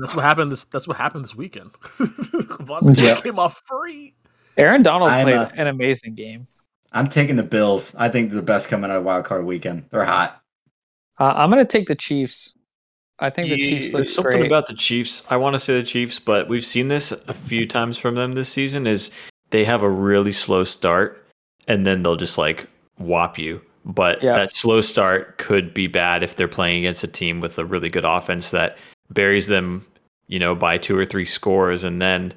[0.00, 3.20] that's what happened this that's what happened this weekend Von Miller Yeah.
[3.20, 4.14] came off free
[4.56, 6.48] Aaron Donald I'm, played uh, an amazing game.
[6.90, 7.94] I'm taking the Bills.
[7.96, 9.84] I think they're the best coming out of wild card weekend.
[9.90, 10.40] They're hot.
[11.18, 12.54] Uh, I'm gonna take the Chiefs.
[13.18, 14.46] I think the Yeah, Chiefs look There's something great.
[14.46, 15.22] about the Chiefs.
[15.28, 18.32] I want to say the Chiefs, but we've seen this a few times from them
[18.34, 18.86] this season.
[18.86, 19.10] Is
[19.50, 21.24] they have a really slow start
[21.66, 23.60] and then they'll just like whop you.
[23.84, 24.34] But Yeah.
[24.36, 27.88] that slow start could be bad if they're playing against a team with a really
[27.88, 28.76] good offense that
[29.10, 29.84] buries them,
[30.28, 32.32] you know, by two or three scores, and then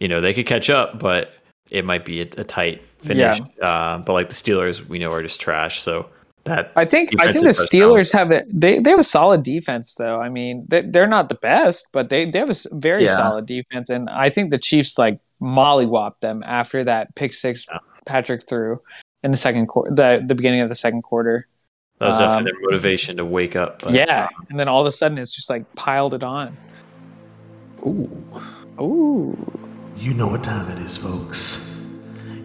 [0.00, 1.32] you know they could catch up, but
[1.70, 3.40] it might be a, a tight finish.
[3.60, 5.80] Uh, but like the Steelers, we know are just trash.
[5.82, 6.08] So
[6.46, 8.46] that I think I think the first Steelers have it.
[8.52, 10.20] They they have a solid defense though.
[10.20, 13.16] I mean, they, they're not the best, but they they have a very Yeah.
[13.16, 17.78] solid defense, and I think the Chiefs like mollywhopped them after that pick six Yeah.
[18.06, 18.78] Patrick threw
[19.22, 21.46] in the second quarter, the the beginning of the second quarter.
[21.98, 23.82] that was Um, their motivation to wake up.
[23.82, 26.56] But, yeah, and then all of a sudden it's just like piled it on.
[27.86, 28.10] Ooh.
[28.80, 29.36] Ooh,
[29.96, 31.82] You know what time it is, folks.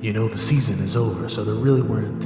[0.02, 2.26] You know the season is over, so there really weren't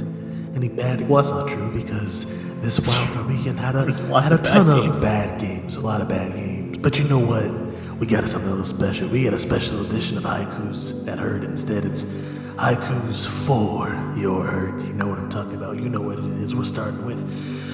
[0.56, 1.06] any bad.
[1.08, 2.24] Well, that's not true because
[2.60, 3.84] this wildcard weekend had a
[4.20, 6.78] had a of bad ton of bad games, a lot of bad games.
[6.78, 7.50] But you know what?
[8.00, 9.08] We got something a little special.
[9.08, 11.44] We got a special edition of haikus at Hurt.
[11.44, 12.04] Instead, it's
[12.56, 13.88] haikus for
[14.18, 14.82] your hurt.
[14.82, 15.78] You know what I'm talking about.
[15.78, 16.54] You know what it is.
[16.54, 17.22] We're starting with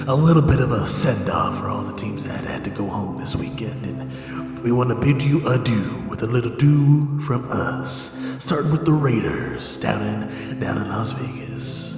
[0.07, 2.87] a little bit of a send off for all the teams that had to go
[2.87, 7.49] home this weekend, and we want to bid you adieu with a little do from
[7.49, 8.19] us.
[8.43, 11.92] Starting with the Raiders down in down in Las Vegas.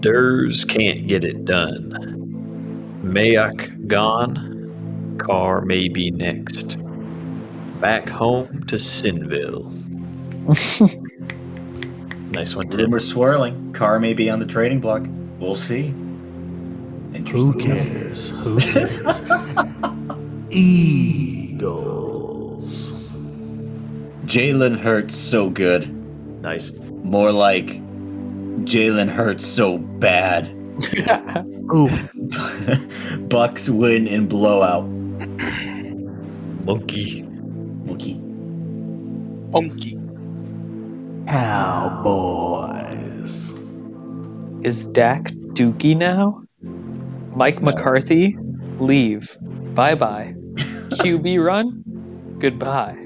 [0.00, 3.00] Durs can't get it done.
[3.04, 5.16] Mayock gone.
[5.18, 6.78] Carr may be next.
[7.80, 9.70] Back home to Sinville.
[12.30, 12.86] nice one, Tim.
[12.86, 13.72] Rumors swirling.
[13.72, 15.02] Carr may be on the trading block.
[15.38, 15.94] We'll see.
[17.30, 18.30] Who cares?
[18.44, 19.20] Who cares?
[20.50, 21.90] Eagles.
[24.24, 25.92] Jalen Hurts so good.
[26.40, 26.72] Nice.
[27.02, 27.80] More like
[28.64, 30.48] Jalen Hurts so bad.
[31.72, 31.90] Ooh,
[33.28, 34.88] Bucks win in blowout.
[36.64, 37.22] Monkey.
[37.84, 38.14] Monkey.
[39.50, 39.98] Monkey.
[41.28, 42.52] Cowboys.
[44.62, 46.42] Is Dak Dookie now?
[47.34, 48.36] Mike McCarthy,
[48.78, 49.36] leave.
[49.74, 50.34] Bye bye.
[51.00, 51.84] QB run,
[52.38, 52.96] goodbye.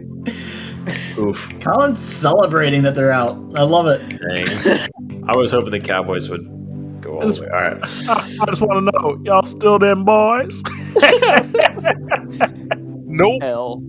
[1.19, 1.49] Oof.
[1.61, 3.37] Colin's celebrating that they're out.
[3.57, 4.89] I love it.
[5.27, 5.35] Dang.
[5.35, 6.45] I was hoping the Cowboys would
[7.01, 7.49] go all the way.
[7.49, 7.77] All right.
[7.83, 10.63] I, I just want to know, y'all still them boys?
[13.17, 13.43] Nope.
[13.45, 13.81] Hell.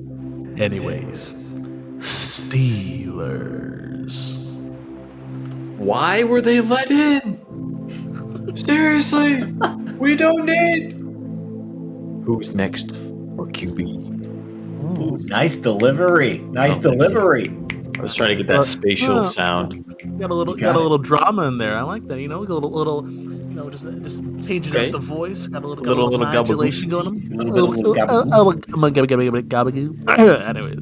[0.58, 1.34] Anyways,
[3.16, 4.56] Steelers.
[5.78, 7.40] Why were they let in?
[8.56, 9.44] Seriously,
[9.98, 10.94] we don't need.
[12.26, 12.92] Who's next?
[13.36, 15.00] for QB?
[15.00, 16.38] Ooh, nice delivery.
[16.52, 16.92] Nice Oh, thank you.
[16.92, 17.48] delivery.
[17.98, 19.86] I was trying to get that Uh, spatial uh, sound.
[20.20, 21.78] got a little, You got, got a little drama in there.
[21.78, 22.20] I like that.
[22.20, 24.88] You know, a little, little, you know, just, just changing Okay.
[24.88, 25.48] up the voice.
[25.48, 27.20] Got a little, got Little- a little, little modulation going on.
[27.30, 27.96] Little bit of little
[30.08, 30.76] Anyway,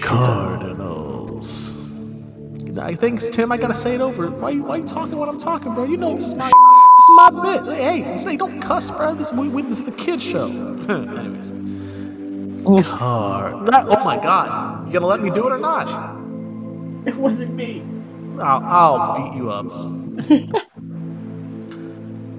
[0.00, 1.72] Cardinals.
[2.78, 3.50] I think Tim.
[3.52, 4.28] I gotta say it over.
[4.30, 5.84] Why, you- why you talking when I'm talking, bro?
[5.84, 7.76] You know this is my, this is my bit.
[7.76, 9.14] Hey, say don't cuss, bro.
[9.14, 10.46] This, we, we, this is the kid show.
[10.88, 11.52] Anyways,
[12.66, 13.68] Card.
[13.72, 16.14] Oh my God, you gonna let me do it or not?
[17.06, 17.84] It wasn't me.
[18.40, 19.66] I'll, I'll beat you up.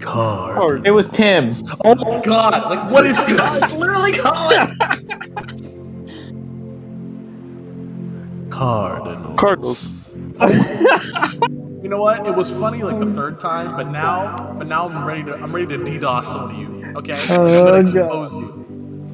[0.01, 0.85] Card.
[0.85, 1.49] It was Tim.
[1.85, 2.69] Oh my God!
[2.69, 3.73] Like what is this?
[3.75, 4.67] literally Colin.
[8.49, 9.39] Cardinals.
[9.39, 10.15] Cardinals.
[11.81, 12.27] You know what?
[12.27, 15.55] It was funny like the third time, but now, but now I'm ready to I'm
[15.55, 16.93] ready to DDoS some of you.
[16.97, 18.66] Okay, I'm gonna oh, expose you.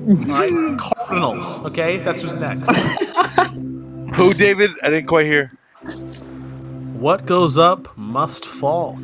[0.07, 1.65] All right, Cardinals.
[1.65, 2.69] Okay, that's who's next.
[4.15, 4.71] Who, David?
[4.83, 5.51] I didn't quite hear.
[6.99, 8.99] What goes up must fall.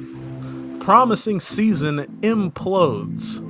[0.79, 3.41] Promising season implodes.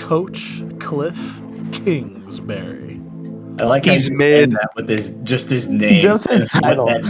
[0.00, 1.40] Coach Cliff
[1.72, 3.00] Kingsbury.
[3.60, 4.52] I like He's how you mid.
[4.52, 6.00] that with his just his name.
[6.00, 6.86] Just his and what title.
[6.86, 7.04] that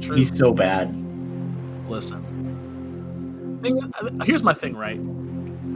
[0.00, 0.16] means.
[0.16, 0.94] He's so bad.
[1.88, 2.22] Listen.
[4.24, 4.98] Here's my thing, right?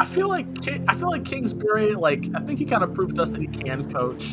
[0.01, 0.47] I feel like
[0.89, 3.47] I feel like Kingsbury, like I think he kind of proved to us that he
[3.47, 4.25] can coach.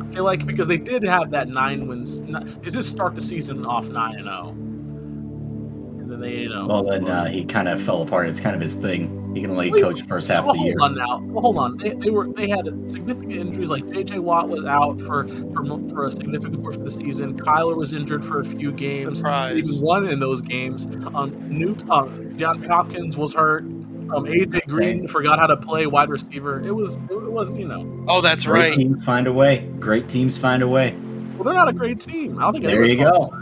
[0.00, 3.20] I feel like because they did have that nine wins, n- they did start the
[3.20, 6.66] season off nine and zero, and then they, you know.
[6.66, 8.28] Well, then uh, he kind of fell apart.
[8.28, 9.18] It's kind of his thing.
[9.34, 10.74] He can only Wait, coach first half well, of the year.
[10.78, 11.20] hold on now.
[11.20, 11.76] Well, hold on.
[11.76, 13.70] They, they were they had significant injuries.
[13.70, 14.20] Like J.J.
[14.20, 17.38] Watt was out for for, for a significant portion of the season.
[17.38, 19.18] Kyler was injured for a few games.
[19.18, 19.58] Surprise.
[19.58, 20.86] Even won in those games.
[21.14, 23.64] Um, Nuke, um, John Hopkins was hurt.
[24.10, 26.60] Um, AJ Green forgot how to play wide receiver.
[26.62, 28.04] It was it wasn't you know.
[28.08, 28.74] Oh, that's right.
[28.74, 28.76] Great right.
[28.76, 29.60] teams find a way.
[29.78, 30.94] Great teams find a way.
[31.36, 32.38] Well, they're not a great team.
[32.38, 32.64] I don't think.
[32.64, 33.38] There anyone's you called- go.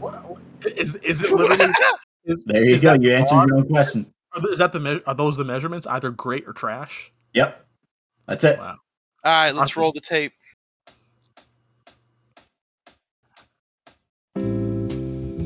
[0.00, 1.72] What, what- is is it literally?
[2.24, 2.92] Is, There you is go.
[2.92, 4.06] that You answered bar- your own question.
[4.48, 5.88] Is that the me- are those the measurements?
[5.88, 7.12] Either great or trash.
[7.34, 7.66] Yep.
[8.28, 8.58] That's it.
[8.60, 8.76] Wow.
[9.24, 10.32] All right, let's roll the tape.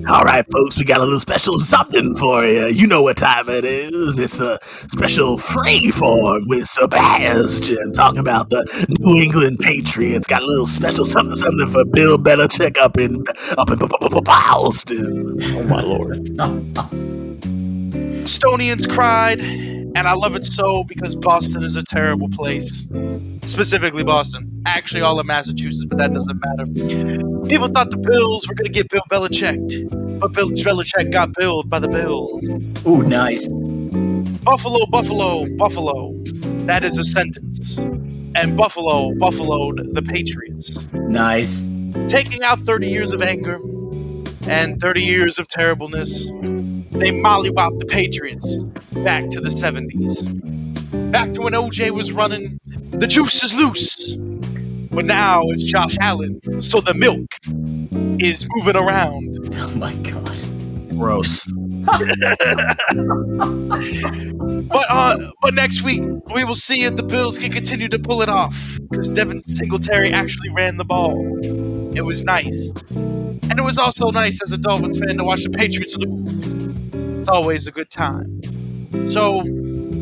[0.09, 2.69] All right, folks, we got a little special something for you.
[2.69, 4.19] You know what time it is.
[4.21, 8.65] It's a special freeform with Sebastian talking about the
[9.01, 10.29] New England Patriots.
[10.29, 13.25] Got a little special something something for Bill Belichick up in
[13.59, 13.79] up in
[14.23, 15.39] Boston.
[15.43, 16.25] Oh my lord.
[18.27, 19.41] Estonians cried,
[19.97, 22.87] and I love it so because Boston is a terrible place.
[23.47, 24.63] Specifically, Boston.
[24.67, 26.67] Actually, all of Massachusetts, but that doesn't matter.
[27.49, 31.71] People thought the Bills were going to get Bill Belichick, but Bill Belichick got billed
[31.71, 32.47] by the Bills.
[32.87, 33.49] Ooh, nice.
[34.45, 36.13] Buffalo, Buffalo, Buffalo.
[36.67, 37.79] That is a sentence.
[37.79, 40.87] And Buffalo, Buffaloed the Patriots.
[40.93, 41.67] Nice.
[42.07, 43.59] Taking out 30 years of anger
[44.47, 46.31] and 30 years of terribleness,
[46.99, 48.63] they mollywopped the Patriots
[49.05, 51.13] back to the 70s.
[51.13, 54.17] Back to when OJ was running, the juice is loose.
[54.91, 57.27] But now it's Josh Allen, so the milk
[58.21, 59.37] is moving around.
[59.55, 60.37] Oh my god.
[60.91, 61.47] Gross.
[64.69, 66.03] But uh, but next week
[66.35, 68.79] we will see if the Bills can continue to pull it off.
[68.91, 71.17] Because Devin Singletary actually ran the ball.
[71.97, 75.51] It was nice, and it was also nice as a Dolphins fan to watch the
[75.51, 76.66] Patriots lose.
[77.27, 78.41] It's always a good time.
[79.09, 79.41] So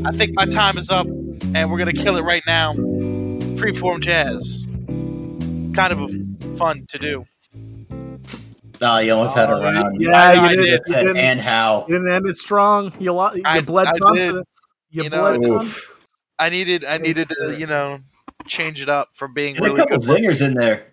[0.05, 2.75] I think my time is up, and we're gonna kill it right now.
[2.75, 4.67] Freeform jazz,
[5.75, 7.25] kind of a fun to do.
[8.83, 10.03] Oh, you almost had a Oh, round.
[10.03, 10.65] yeah, I- you did.
[10.67, 10.81] did.
[10.87, 11.87] You didn't, and how.
[11.89, 12.93] you didn't end it strong.
[13.01, 14.03] You, lo- you I- bled I did.
[14.03, 14.49] confidence.
[14.91, 15.87] You, You know, bled it's- confidence.
[16.39, 18.01] I needed I needed to you know
[18.47, 20.09] change it up from being Had a really couple good.
[20.25, 20.89] zingers in there.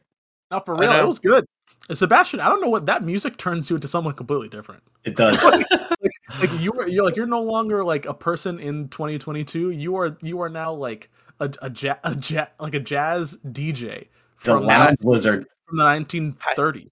[0.49, 0.93] Not for real.
[0.93, 1.43] It was good.
[1.91, 4.81] Sebastian, I don't know what that music turns you into someone completely different.
[5.03, 5.41] It does.
[5.43, 9.71] like you are you're like you're no longer like a person in 2022.
[9.71, 13.81] You are you are now like a a, ja, a ja, like a jazz DJ
[14.01, 15.47] The from, lounge wizard.
[15.65, 16.87] from the 1930s.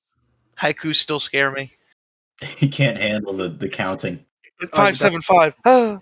[0.59, 1.71] Haikus still scare me.
[2.57, 4.25] He can't handle the, the counting.
[4.61, 5.53] It- Five seven five.
[5.65, 5.99] Oh.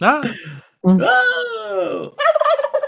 [0.00, 0.32] Ah,
[0.84, 2.14] Oh!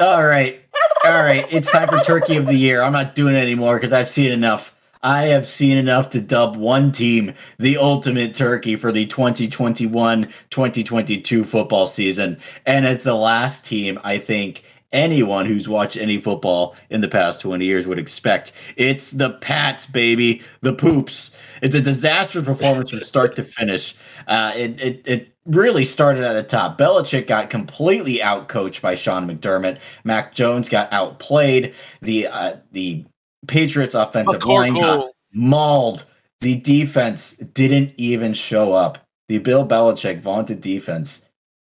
[0.00, 0.60] All right.
[1.04, 1.46] All right.
[1.52, 2.82] It's time for Turkey of the Year.
[2.82, 4.74] I'm not doing it anymore because I've seen enough.
[5.02, 11.44] I have seen enough to dub one team the ultimate turkey for the 2021 2022
[11.44, 12.38] football season.
[12.66, 17.40] And it's the last team I think anyone who's watched any football in the past
[17.40, 18.52] 20 years would expect.
[18.76, 20.42] It's the Pats, baby.
[20.60, 21.30] The Poops.
[21.62, 23.94] It's a disastrous performance from start to finish.
[24.26, 26.78] Uh, it, it, it really started at the top.
[26.78, 29.78] Belichick got completely outcoached by Sean McDermott.
[30.04, 31.74] Mac Jones got outplayed.
[32.02, 33.04] The uh, the
[33.46, 36.04] Patriots offensive line got mauled.
[36.40, 38.98] The defense didn't even show up.
[39.28, 41.22] The Bill Belichick vaunted defense,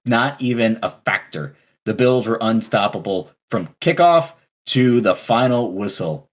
[0.04, 1.56] not even a factor.
[1.84, 4.32] The Bills were unstoppable from kickoff
[4.66, 6.28] to the final whistle.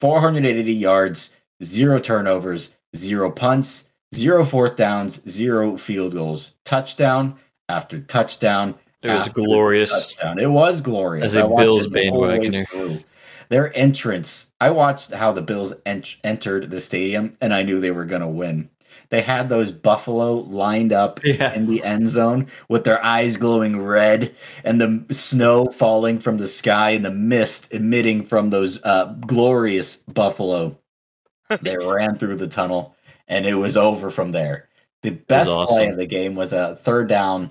[0.00, 1.30] 480 yards,
[1.62, 6.52] zero turnovers, zero punts, zero fourth downs, zero field goals.
[6.64, 8.74] Touchdown after touchdown.
[9.02, 10.14] It was glorious.
[10.14, 10.38] Touchdown.
[10.38, 11.24] It was glorious.
[11.24, 13.04] As a I watched Bills it the whole way bandwagoner.
[13.48, 17.90] Their entrance, I watched how the Bills ent- entered the stadium and I knew they
[17.90, 18.70] were going to win.
[19.10, 21.52] They had those Buffalo lined up Yeah.
[21.54, 24.34] in the end zone with their eyes glowing red
[24.64, 29.96] and the snow falling from the sky and the mist emitting from those uh, glorious
[29.96, 30.78] Buffalo.
[31.60, 32.96] they ran through the tunnel
[33.28, 34.68] and it was over from there.
[35.02, 37.50] The best play of the game was a third down,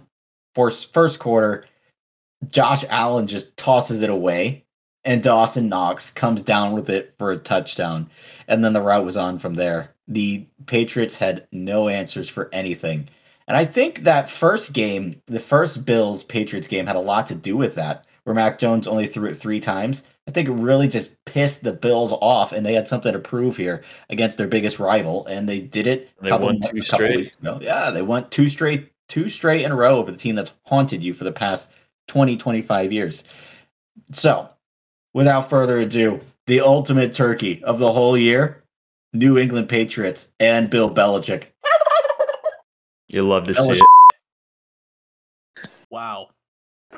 [0.56, 1.66] first, first quarter.
[2.50, 4.63] Josh Allen just tosses it away,
[5.06, 8.10] and Dawson Knox comes down with it for a touchdown.
[8.48, 9.94] And then the route was on from there.
[10.08, 13.10] The Patriots had no answers for anything.
[13.48, 17.36] And I think that first game, the first Bills Patriots game, had a lot to
[17.36, 20.04] do with that, where Mac Jones only threw it three times.
[20.28, 23.58] I think it really just pissed the Bills off, and they had something to prove
[23.58, 26.10] here against their biggest rival, and they did it.
[26.22, 27.34] They couple- won two straight.
[27.62, 31.04] Yeah, they won two straight, two straight in a row over the team that's haunted
[31.04, 31.70] you for the past
[32.08, 33.26] 20, 25 years.
[34.14, 34.50] So,
[35.14, 38.64] without further ado, the ultimate turkey of the whole year,
[39.14, 41.46] New England Patriots and Bill Belichick.
[43.10, 43.82] You love to That see it.
[45.90, 46.30] wow.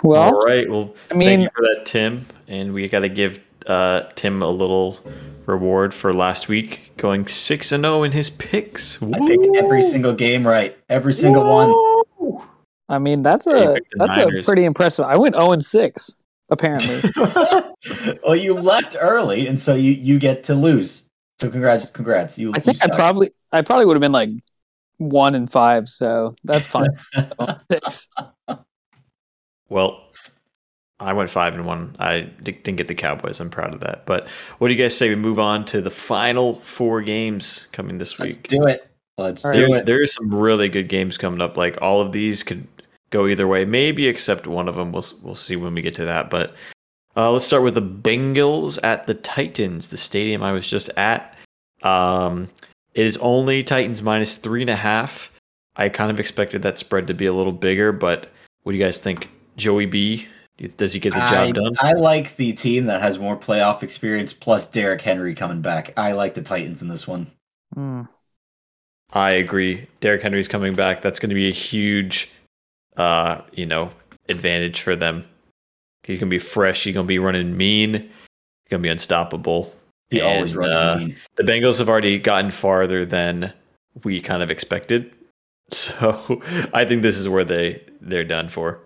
[0.04, 0.70] Well, All right.
[0.70, 2.26] Well, I thank mean- you for that, Tim.
[2.48, 5.00] And we got to give uh, Tim a little
[5.46, 9.02] reward for last week, going six and zero in his picks.
[9.02, 12.44] I picked every single game right, every single one.
[12.88, 15.06] I mean that's a picked the that's a pretty impressive.
[15.06, 16.18] I went zero and six
[16.50, 17.02] apparently.
[18.24, 21.04] well, you left early, and so you you get to lose.
[21.40, 22.38] So congrats, congrats.
[22.38, 22.52] You.
[22.56, 24.30] I think you I probably I probably would have been like
[24.98, 26.88] one and five, so that's fine.
[29.68, 30.04] Well,
[31.00, 31.96] I went five and one.
[32.00, 33.40] I didn't get the Cowboys.
[33.40, 34.06] I'm proud of that.
[34.06, 34.30] But
[34.60, 38.20] what do you guys say we move on to the final four games coming this
[38.20, 38.48] Let's week?
[38.48, 38.88] do it.
[39.18, 39.86] Let's All do There, it.
[39.86, 41.58] there is some really good games coming up.
[41.58, 42.68] Like all of these could
[43.16, 44.92] go either way, maybe except one of them.
[44.92, 46.30] We'll we'll see when we get to that.
[46.30, 46.56] But
[47.16, 51.38] uh, let's start with the Bengals at the Titans, the stadium I was just at.
[51.84, 52.50] Um,
[52.94, 55.32] it is only Titans minus three and a half.
[55.76, 58.28] I kind of expected that spread to be a little bigger, but
[58.64, 59.30] what do you guys think?
[59.58, 60.28] Joey B,
[60.78, 61.76] does he get the job I, done?
[61.80, 65.94] I like the team that has more playoff experience, plus Derrick Henry coming back.
[65.96, 67.28] I like the Titans in this one.
[67.74, 68.04] Hmm.
[69.14, 69.88] I agree.
[70.00, 71.02] Derrick Henry's coming back.
[71.02, 72.32] That's going to be a huge,
[72.98, 73.92] uh, you know,
[74.30, 75.26] advantage for them.
[76.04, 76.84] He's going to be fresh.
[76.84, 77.94] He's going to be running mean.
[77.94, 79.74] He's going to be unstoppable.
[80.10, 81.16] He always runs uh, mean.
[81.36, 83.52] The Bengals have already gotten farther than
[84.04, 85.16] we kind of expected.
[85.72, 86.44] So
[86.76, 88.82] I think this is where they they're done for.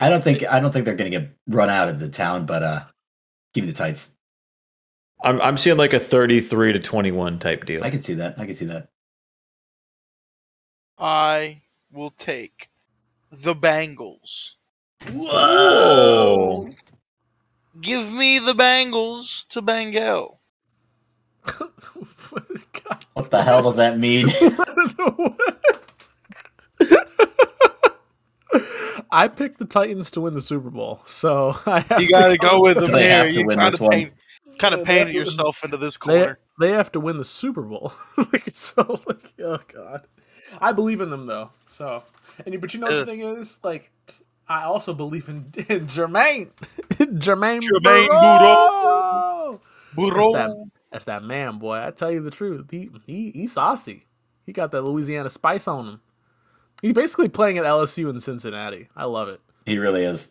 [0.00, 2.62] I don't think I don't think they're gonna get run out of the town, but
[2.62, 2.84] uh,
[3.54, 4.10] give me the Tights.
[5.22, 7.82] I'm I'm seeing like a 33 to 21 type deal.
[7.82, 8.38] I can see that.
[8.38, 8.88] I can see that.
[10.98, 12.68] I will take
[13.30, 14.52] the Bengals.
[15.12, 16.70] Whoa!
[17.80, 20.40] Give me the Bengals to Bengal.
[21.44, 21.70] God,
[23.14, 24.28] What the hell does that mean?
[29.12, 32.30] I picked the Titans to win the Super Bowl, so I have You got to
[32.32, 33.24] to go with them they here.
[33.24, 33.90] have to You win kind this of one.
[33.92, 34.12] paint,
[34.58, 36.38] kind of they painted yourself into this They, corner.
[36.60, 37.92] they have to win the Super Bowl.
[38.18, 40.06] like, so, like, oh god,
[40.60, 41.50] I believe in them though.
[41.68, 42.02] So,
[42.44, 43.90] and you- but you know what the thing is, like,
[44.48, 46.50] I also believe in, in Jermaine,
[46.90, 49.60] Jermaine, Jermaine Burrow.
[49.94, 50.14] Burrow.
[50.14, 51.84] That's that, that's that man, boy.
[51.86, 52.70] I tell you the truth.
[52.70, 54.06] He he he's saucy.
[54.46, 56.00] He got that Louisiana spice on him.
[56.82, 58.88] He's basically playing at LSU in Cincinnati.
[58.96, 59.40] I love it.
[59.66, 60.28] He really is.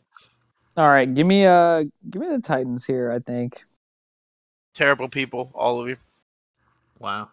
[0.75, 3.63] All right, give me uh give me the Titans here, I think.
[4.73, 5.97] Terrible people, all of you.
[6.99, 7.29] Wow.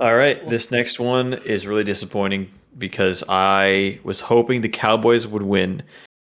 [0.00, 5.42] All right, this next one is really disappointing because I was hoping the Cowboys would
[5.42, 5.82] win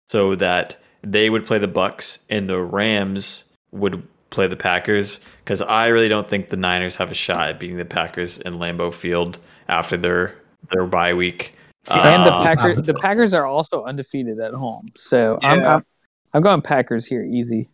[0.09, 5.61] so that they would play the Bucks and the Rams would play the Packers because
[5.61, 8.93] I really don't think the Niners have a shot at beating the Packers in Lambeau
[8.93, 9.39] Field
[9.69, 10.35] after their
[10.71, 11.55] their bye week.
[11.91, 12.95] and the Uh, Packers the.
[12.95, 14.89] Packers are also undefeated at home.
[14.97, 15.87] So I'm, I'm
[16.33, 17.69] I'm going Packers here easy.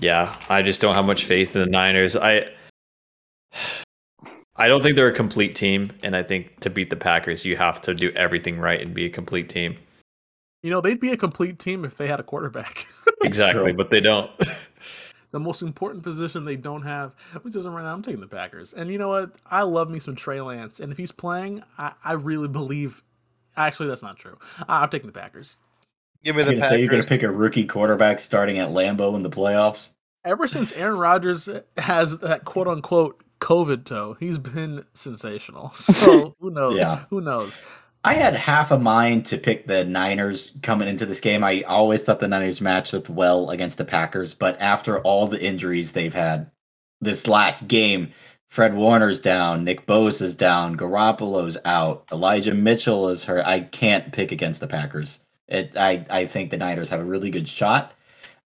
[0.00, 2.14] Yeah, I just don't have much faith in the Niners.
[2.16, 2.48] I
[4.56, 7.56] I don't think they're a complete team, and I think to beat the Packers, you
[7.56, 9.76] have to do everything right and be a complete team.
[10.62, 12.86] You know, they'd be a complete team if they had a quarterback.
[13.20, 14.30] Exactly, but they don't.
[15.32, 17.92] the most important position they don't have, which isn't right now.
[17.92, 18.72] I'm taking the Packers.
[18.72, 19.32] And you know what?
[19.44, 20.78] I love me some Trey Lance.
[20.78, 23.02] And if he's playing, I, I really believe.
[23.56, 24.38] Actually, that's not true.
[24.68, 25.58] I- I'm taking the Packers.
[26.22, 29.24] Give me the gonna say you're gonna pick a rookie quarterback starting at Lambeau in
[29.24, 29.90] the playoffs.
[30.24, 35.70] Ever since Aaron Rodgers has that quote unquote COVID toe, he's been sensational.
[35.74, 36.76] So who knows?
[36.76, 37.04] Yeah.
[37.10, 37.60] Who knows?
[38.04, 41.42] I had half a mind to pick the Niners coming into this game.
[41.42, 45.42] I always thought the Niners matched up well against the Packers, but after all the
[45.42, 46.50] injuries they've had
[47.00, 48.12] this last game,
[48.48, 53.44] Fred Warner's down, Nick Bosa is down, Garoppolo's out, Elijah Mitchell is hurt.
[53.44, 55.18] I can't pick against the Packers.
[55.48, 57.92] It, I, I think the Niners have a really good shot,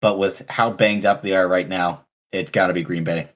[0.00, 3.28] but with how banged up they are right now, it's got to be Green Bay.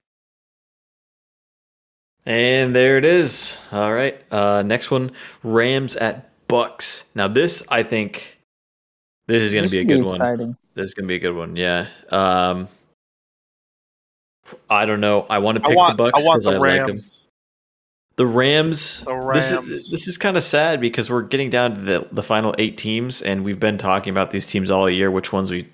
[2.24, 3.60] And there it is.
[3.72, 4.20] All right.
[4.30, 5.10] Uh, next one,
[5.42, 7.10] Rams at Bucks.
[7.14, 8.38] Now this, I think,
[9.26, 10.56] this is going to be a should good one.
[10.74, 11.56] This is going to be a good one.
[11.56, 11.88] Yeah.
[12.10, 12.68] Um,
[14.70, 15.26] I don't know.
[15.30, 16.88] I want to pick want, the Bucks I want because the I, like them.
[16.88, 17.22] Rams.
[18.16, 19.00] The Rams.
[19.00, 19.68] The This Rams.
[19.68, 22.76] is this is kind of sad because we're getting down to the the final eight
[22.76, 25.10] teams, and we've been talking about these teams all year.
[25.10, 25.66] Which ones we,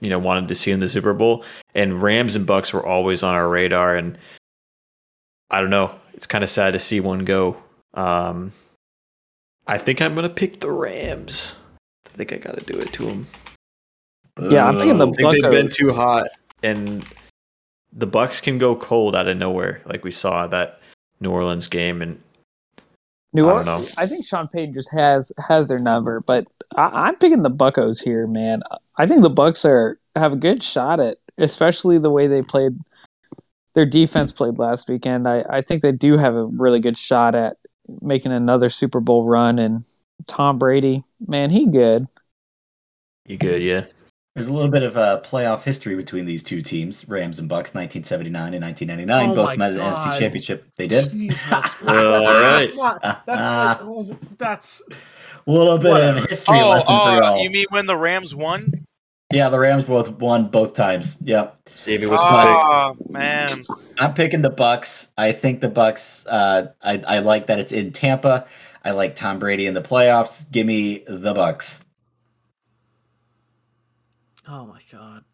[0.00, 3.22] you know, wanted to see in the Super Bowl, and Rams and Bucks were always
[3.22, 3.94] on our radar.
[3.96, 4.18] And
[5.54, 5.94] I don't know.
[6.14, 7.56] It's kind of sad to see one go.
[7.94, 8.50] Um,
[9.68, 11.54] I think I'm gonna pick the Rams.
[12.06, 13.26] I think I got to do it to them.
[14.40, 15.06] Yeah, I'm thinking the.
[15.06, 16.26] I think they've been too hot,
[16.64, 17.06] and
[17.92, 20.80] the Bucks can go cold out of nowhere, like we saw that
[21.20, 22.02] New Orleans game.
[22.02, 22.20] And
[23.32, 23.96] New I Orleans.
[23.96, 24.02] know.
[24.02, 28.00] I think Sean Payton just has has their number, but I, I'm picking the Buckos
[28.00, 28.62] here, man.
[28.96, 32.76] I think the Bucks are have a good shot at, especially the way they played.
[33.74, 35.26] Their defense played last weekend.
[35.28, 37.56] I, I think they do have a really good shot at
[38.00, 39.58] making another Super Bowl run.
[39.58, 39.84] And
[40.28, 42.06] Tom Brady, man, he good.
[43.26, 43.84] you good, yeah.
[44.34, 47.72] There's a little bit of uh, playoff history between these two teams, Rams and Bucks,
[47.72, 49.30] 1979 and 1999.
[49.30, 50.08] Oh both my met an God.
[50.08, 50.66] NFC Championship.
[50.76, 51.10] They did.
[51.10, 51.52] Jesus.
[51.86, 52.60] All that's, right.
[52.60, 53.00] that's not.
[53.26, 53.78] That's Ah.
[53.82, 54.82] oh, that's
[55.46, 56.18] A little bit Whatever.
[56.18, 57.38] of history Oh, lesson for oh, y'all.
[57.38, 58.72] you mean when the Rams won?
[59.32, 61.16] yeah, the Rams both won both times.
[61.22, 61.63] Yep.
[61.82, 62.62] Davey, what's the pick?
[62.66, 63.66] Oh man,
[63.98, 65.08] I'm picking the Bucks.
[65.16, 66.26] I think the Bucks.
[66.26, 68.46] Uh, I I like that it's in Tampa.
[68.84, 70.50] I like Tom Brady in the playoffs.
[70.50, 71.80] Give me the Bucks.
[74.48, 75.24] oh my god.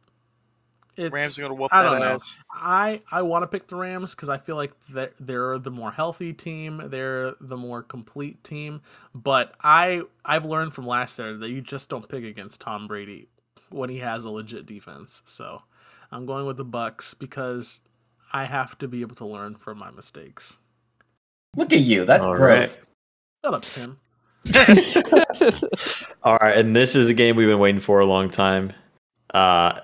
[0.97, 2.17] It's, Rams are gonna whoop I that don't know.
[2.17, 2.39] ass.
[2.51, 5.93] I I want to pick the Rams because I feel like they're, they're the more
[5.93, 6.83] healthy team.
[6.87, 8.83] They're the more complete team.
[9.15, 13.29] But I I've learned from last year that you just don't pick against Tom Brady
[13.71, 15.23] when he has a legit defense.
[15.25, 15.63] So
[16.13, 17.81] I'm going with the Bucks because
[18.33, 20.59] I have to be able to learn from my mistakes.
[21.57, 22.05] Look at you.
[22.05, 22.79] That's All gross.
[22.79, 22.81] right.
[23.45, 23.99] Shut up, Tim.
[26.23, 28.73] All right, and this is a game we've been waiting for a long time.
[29.35, 29.81] Uh,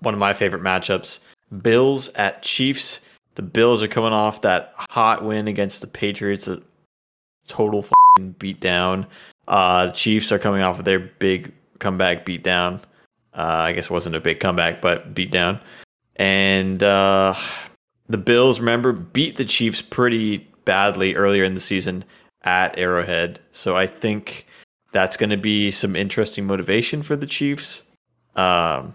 [0.00, 1.20] one of my favorite matchups:
[1.62, 3.00] Bills at Chiefs.
[3.34, 6.62] The Bills are coming off that hot win against the Patriots, a
[7.46, 9.06] total fing beatdown.
[9.48, 12.80] Uh, the Chiefs are coming off of their big comeback beatdown.
[13.34, 15.60] Uh, I guess it wasn't a big comeback, but beat down.
[16.16, 17.34] And uh,
[18.08, 22.04] the Bills, remember, beat the Chiefs pretty badly earlier in the season
[22.42, 23.40] at Arrowhead.
[23.52, 24.46] So I think
[24.92, 27.84] that's going to be some interesting motivation for the Chiefs.
[28.36, 28.94] Um,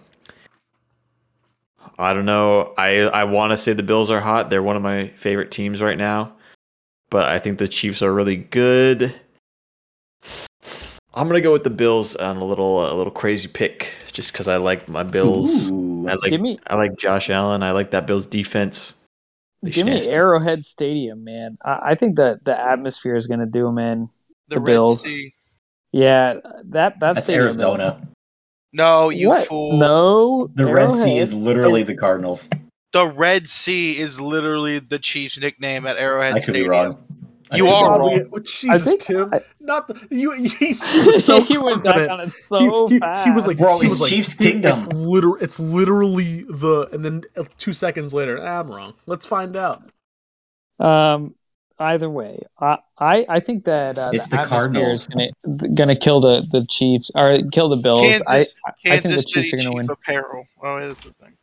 [1.97, 2.73] I don't know.
[2.77, 4.49] I I want to say the Bills are hot.
[4.49, 6.33] They're one of my favorite teams right now,
[7.09, 9.13] but I think the Chiefs are really good.
[11.15, 14.47] I'm gonna go with the Bills on a little a little crazy pick, just because
[14.47, 15.71] I like my Bills.
[15.71, 16.07] Ooh.
[16.07, 17.63] I like Give me- I like Josh Allen.
[17.63, 18.95] I like that Bills defense.
[19.63, 20.11] They Give me nasty.
[20.11, 21.57] Arrowhead Stadium, man.
[21.65, 24.09] I, I think that the atmosphere is going to do them in.
[24.49, 25.01] The, The Red Bills.
[25.03, 25.33] Sea.
[25.91, 26.35] Yeah,
[26.65, 28.07] that that That's stadium is- Arizona.
[28.73, 29.47] No, you What?
[29.47, 29.77] fool.
[29.77, 32.49] No, The Red Sea is literally the Cardinals.
[32.91, 36.69] the Red Sea is literally the Chiefs' nickname at Arrowhead I could be Stadium.
[36.69, 37.04] wrong.
[37.55, 38.09] I You are wrong.
[38.19, 39.33] Probably- oh, Jesus, think Tim.
[39.33, 40.31] I- not the you.
[40.31, 42.11] He's, he was so he went back confident.
[42.11, 43.25] on it so he, he, fast.
[43.25, 44.71] he was like, Bro, he was like, Chiefs he- Kingdom.
[44.71, 45.35] It's literal.
[45.41, 48.93] It's literally the, and then uh, two seconds later, ah, I'm wrong.
[49.07, 49.83] Let's find out.
[50.79, 51.35] Um,
[51.79, 54.99] either way, I I, I think that uh, It's the atmosphere Cardinals.
[55.01, 57.99] is gonna gonna kill the the Chiefs or kill the Bills.
[58.01, 59.89] Kansas, I I think the Chiefs City are gonna Chief win.
[59.89, 60.45] apparel.
[60.61, 61.34] Oh, that's the thing.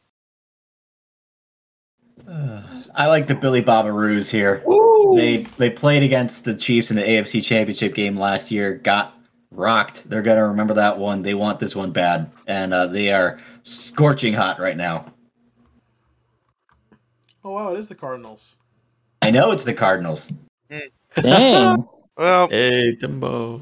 [2.28, 4.62] I like the Billy Bobaroos here.
[5.16, 8.74] They they played against the Chiefs in the AFC Championship game last year.
[8.74, 9.14] Got
[9.50, 10.08] rocked.
[10.08, 11.22] They're gonna remember that one.
[11.22, 15.06] They want this one bad, and uh, they are scorching hot right now.
[17.44, 18.56] Oh wow, it is the Cardinals.
[19.20, 20.28] I know it's the Cardinals.
[21.20, 23.60] Dang, Well, Hey, Timbo.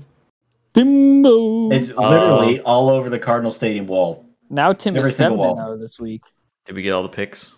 [0.73, 1.71] Timbo.
[1.71, 4.25] It's literally all over the Cardinal Stadium wall.
[4.49, 5.77] now Tim every is seven wall.
[5.79, 6.23] this week.
[6.65, 7.55] Did we get all the picks?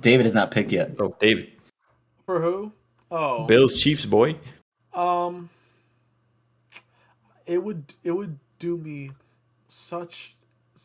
[0.00, 0.92] David has not picked yet.
[0.98, 1.52] Oh, David.
[2.24, 2.72] For who?
[3.10, 4.36] Oh, Bills, Chiefs, boy.
[4.92, 5.48] Um,
[7.46, 9.12] it would it would do me
[9.68, 10.34] such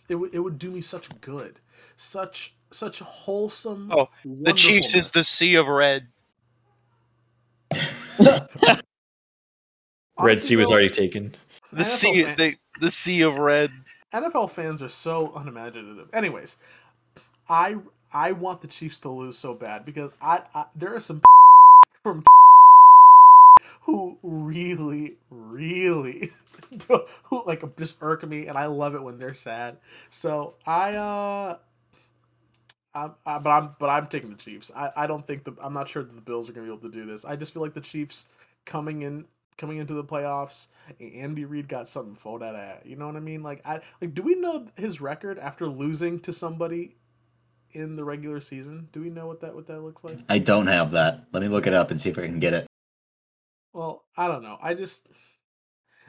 [0.08, 1.60] it would it would do me such good,
[1.96, 3.92] such such wholesome.
[3.92, 5.24] Oh, the Chiefs is the.
[5.24, 6.08] Sea of Red.
[7.74, 7.80] Red
[10.18, 11.34] Honestly, Sea was already taken.
[11.72, 13.72] The NFL sea, fan- the the Sea of Red.
[14.14, 16.08] NFL fans are so unimaginative.
[16.14, 16.58] Anyways,
[17.50, 17.78] I
[18.14, 21.22] I want the Chiefs to lose so bad because I, I there are some
[22.04, 22.24] from
[23.82, 26.32] who really really
[27.24, 29.78] who like just irk me and I love it when they're sad.
[30.10, 31.58] So I uh
[32.96, 34.72] I'm, I, but I'm but I'm taking the Chiefs.
[34.76, 36.78] I, I don't think the I'm not sure that the Bills are going to be
[36.78, 37.26] able to do this.
[37.26, 38.26] I just feel like the Chiefs
[38.66, 39.26] coming in
[39.58, 40.68] coming into the playoffs,
[41.00, 42.86] Andy Reid got something that at.
[42.86, 43.42] You know what I mean?
[43.42, 46.92] Like I like do we know his record after losing to somebody
[47.74, 48.88] in the regular season?
[48.92, 50.20] Do we know what that what that looks like?
[50.30, 51.26] I don't have that.
[51.32, 52.68] Let me look it up and see if I can get it.
[53.74, 54.58] Well, I don't know.
[54.62, 55.08] I just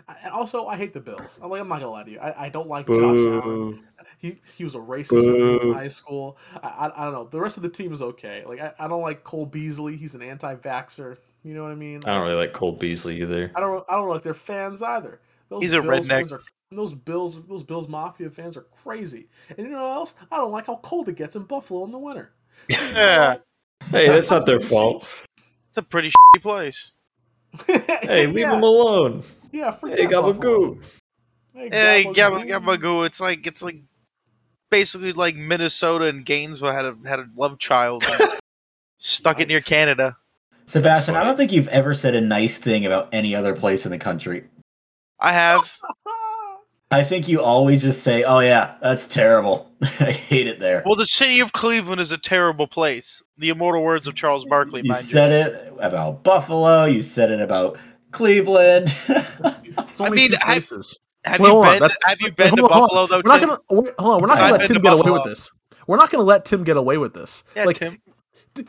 [0.07, 1.41] I, also I hate the Bills.
[1.43, 2.19] I'm like I'm not gonna lie to you.
[2.19, 3.85] I, I don't like Josh Allen.
[4.19, 6.37] He he was a racist when he was in high school.
[6.63, 7.25] I, I I don't know.
[7.25, 8.45] The rest of the team is okay.
[8.47, 9.97] Like I, I don't like Cole Beasley.
[9.97, 11.17] He's an anti-vaxxer.
[11.43, 12.03] You know what I mean?
[12.05, 13.51] I don't really like Cole Beasley either.
[13.55, 13.85] I don't.
[13.89, 15.21] I don't like their fans either.
[15.49, 16.29] Those He's a redneck.
[16.29, 16.33] Fans
[16.75, 19.29] are, those Bills, those Bills Mafia fans are crazy.
[19.51, 20.15] And you know what else?
[20.31, 22.33] I don't like how cold it gets in Buffalo in the winter.
[22.69, 23.37] Yeah,
[23.91, 25.03] Hey, that's not their fault.
[25.69, 26.93] it's a pretty shitty place.
[27.67, 29.23] Hey, leave yeah, them alone.
[29.53, 30.33] Yeah, forget Hey, Buffalo.
[30.75, 30.85] Gabagoo.
[31.55, 32.15] Hey, Hey, Gabagoo.
[32.49, 32.49] Gabba
[32.81, 33.07] Gabagoo.
[33.07, 33.77] It's like it's like
[34.71, 38.05] basically like Minnesota and Gainesville had a had a love child.
[38.99, 40.17] Stuck it near Canada.
[40.67, 43.91] Sebastian, I don't think you've ever said a nice thing about any other place in
[43.93, 44.45] the country.
[45.21, 45.77] I have.
[46.95, 49.71] I think you always just say, "Oh yeah, that's terrible.
[49.83, 53.23] I hate it there." Well, the city of Cleveland is a terrible place.
[53.39, 56.85] The immortal words of Charles Barkley, you mind said it about Buffalo.
[56.85, 57.79] You said it about
[58.13, 58.95] Cleveland.
[59.09, 61.01] It's only mean, two places.
[61.27, 61.31] you.
[61.31, 61.81] Have Wait, you hold on, been?
[61.81, 63.09] that's- Have you been Hold to on, hold Buffalo on.
[63.09, 63.17] though?
[63.25, 64.21] We're not gonna wait, hold on.
[64.21, 65.51] We're not I've gonna let Tim to get away with this.
[65.87, 67.45] We're not gonna let Tim get away with this.
[67.57, 67.99] Yeah, like Tim.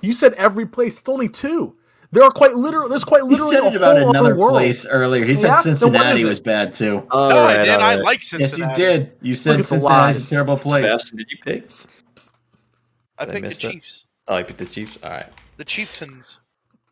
[0.02, 0.98] you said, every place.
[1.00, 1.76] It's only two.
[2.12, 2.88] There are quite literal.
[2.88, 4.54] There's quite he literally said a it about whole another other world.
[4.54, 5.26] place earlier.
[5.26, 5.62] He said Yeah?
[5.64, 7.06] Then what Cincinnati was bad too.
[7.12, 7.70] Oh, oh No, I did.
[7.70, 8.04] all I right.
[8.04, 8.82] like Yes, Cincinnati.
[8.82, 9.12] you did.
[9.22, 10.86] You said Look at Cincinnati's a terrible place.
[10.86, 11.64] Sebastian, did you pick?
[13.18, 13.72] I Did I picked the miss that?
[13.72, 14.98] Chiefs, Oh, you picked the Chiefs.
[15.04, 15.26] All right.
[15.58, 16.42] the Chieftains,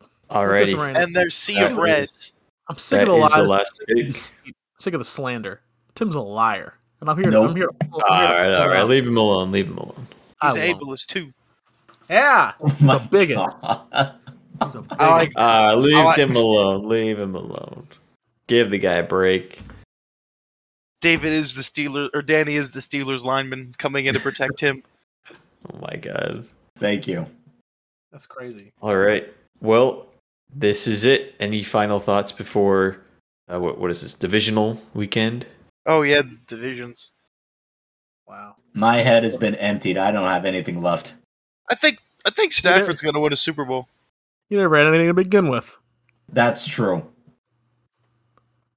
[0.00, 1.02] It doesn't Alrighty.
[1.02, 2.02] and their sea of That red.
[2.04, 2.32] is-
[2.68, 3.32] I'm sick That of the is lies.
[3.32, 4.04] the last sick, of the
[4.44, 4.54] pick.
[4.78, 5.60] sick of the slander.
[5.94, 7.30] Tim's a liar, and I'm here.
[7.30, 7.50] Nope.
[7.50, 7.68] I'm here.
[7.82, 8.76] I'm here All to right, call all it right.
[8.80, 8.88] out.
[8.88, 9.52] Leave him alone.
[9.52, 10.06] Leave him alone.
[10.42, 11.32] He's ableist too.
[12.08, 13.38] Yeah, oh he's My a bigot.
[14.58, 14.66] God.
[14.66, 14.98] He's a bigot.
[15.00, 15.32] Like.
[15.36, 16.88] Ah, leave I like- him alone.
[16.88, 17.88] Leave him alone.
[18.46, 19.58] Give the guy a break.
[21.00, 24.82] David is the Steeler, or Danny is the Steelers lineman coming in to protect him.
[25.72, 26.44] Oh my god.
[26.78, 27.26] Thank you.
[28.12, 28.72] That's crazy.
[28.82, 29.32] All right.
[29.62, 30.08] Well,
[30.54, 31.34] this is it.
[31.40, 32.98] Any final thoughts before
[33.50, 33.78] uh, what?
[33.78, 35.46] What is this divisional weekend?
[35.86, 37.12] Oh yeah, divisions.
[38.28, 38.56] Wow.
[38.74, 39.96] My head has been emptied.
[39.96, 41.14] I don't have anything left.
[41.70, 43.88] I think I think Stafford's going to win a Super Bowl.
[44.48, 45.76] You never had anything to begin with.
[46.32, 47.04] That's true.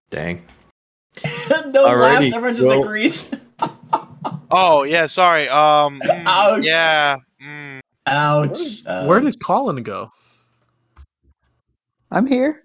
[0.10, 0.46] Dang.
[1.24, 2.34] no Alrighty, laughs.
[2.34, 3.32] Everyone just well- agrees.
[4.50, 5.48] Oh yeah, sorry.
[5.50, 6.64] Um, mm, Ouch.
[6.64, 7.18] yeah.
[7.42, 7.80] mm.
[8.06, 8.82] Ouch.
[8.86, 10.10] Uh, Where did Colin go?
[12.12, 12.64] I'm here.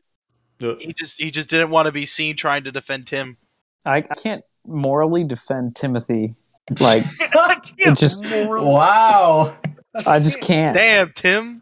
[0.59, 3.36] He just he just didn't want to be seen trying to defend Tim.
[3.84, 6.36] I, I can't morally defend Timothy.
[6.78, 9.57] Like I can't just- morally- Wow.
[10.07, 10.74] I just can't.
[10.74, 11.61] Damn, Tim.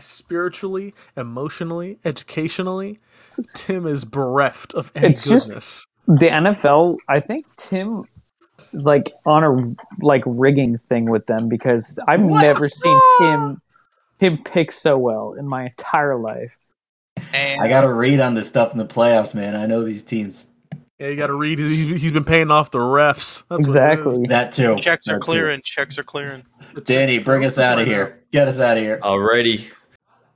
[0.00, 2.98] Spiritually, emotionally, educationally,
[3.54, 5.86] Tim is bereft of any It's just- goodness.
[6.06, 6.96] The NFL.
[7.08, 8.04] I think Tim
[8.72, 12.40] is like on a like rigging thing with them because I've What?
[12.40, 13.60] never seen Tim
[14.18, 16.56] Tim pick so well in my entire life.
[17.32, 19.54] And I got to read on this stuff in the playoffs, man.
[19.54, 20.46] I know these teams.
[20.98, 21.58] Yeah, you got to read.
[21.60, 23.44] He, he's been paying off the refs.
[23.48, 24.18] That's what it is.
[24.18, 24.26] exactly.
[24.28, 24.76] That too.
[24.76, 25.24] checks are That too.
[25.24, 25.60] clearing.
[25.64, 26.44] Checks are clearing.
[26.84, 28.20] Danny, bring us out of here.
[28.32, 28.98] Get us out of here.
[29.02, 29.66] Alrighty.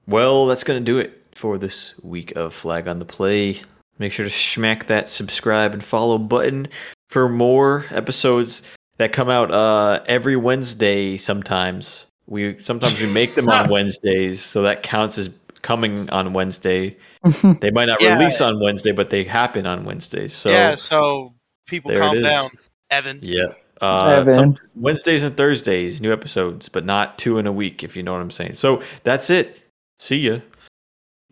[0.06, 3.60] Well, that's going to do it for this week of Flag on the Play.
[3.98, 6.68] Make sure to smack that subscribe and follow button
[7.08, 8.62] for more episodes
[8.98, 12.06] that come out uh, every Wednesday sometimes.
[12.26, 15.28] We sometimes we make them on Wednesdays, so that counts as
[15.62, 16.96] coming on Wednesday.
[17.60, 18.14] They might not Yeah.
[18.18, 20.32] release on Wednesday, but they happen on Wednesdays.
[20.34, 21.34] So yeah, so
[21.66, 22.22] people there calm is.
[22.24, 22.50] down.
[22.90, 23.20] Evan.
[23.22, 23.54] yeah.
[23.80, 24.34] Uh, Evan.
[24.34, 28.12] some Wednesdays and Thursdays, new episodes, but not two in a week, if you know
[28.12, 28.54] what I'm saying.
[28.54, 29.58] So that's it.
[29.98, 30.38] See ya.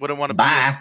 [0.00, 0.38] Wouldn't want to be.
[0.38, 0.78] Bye.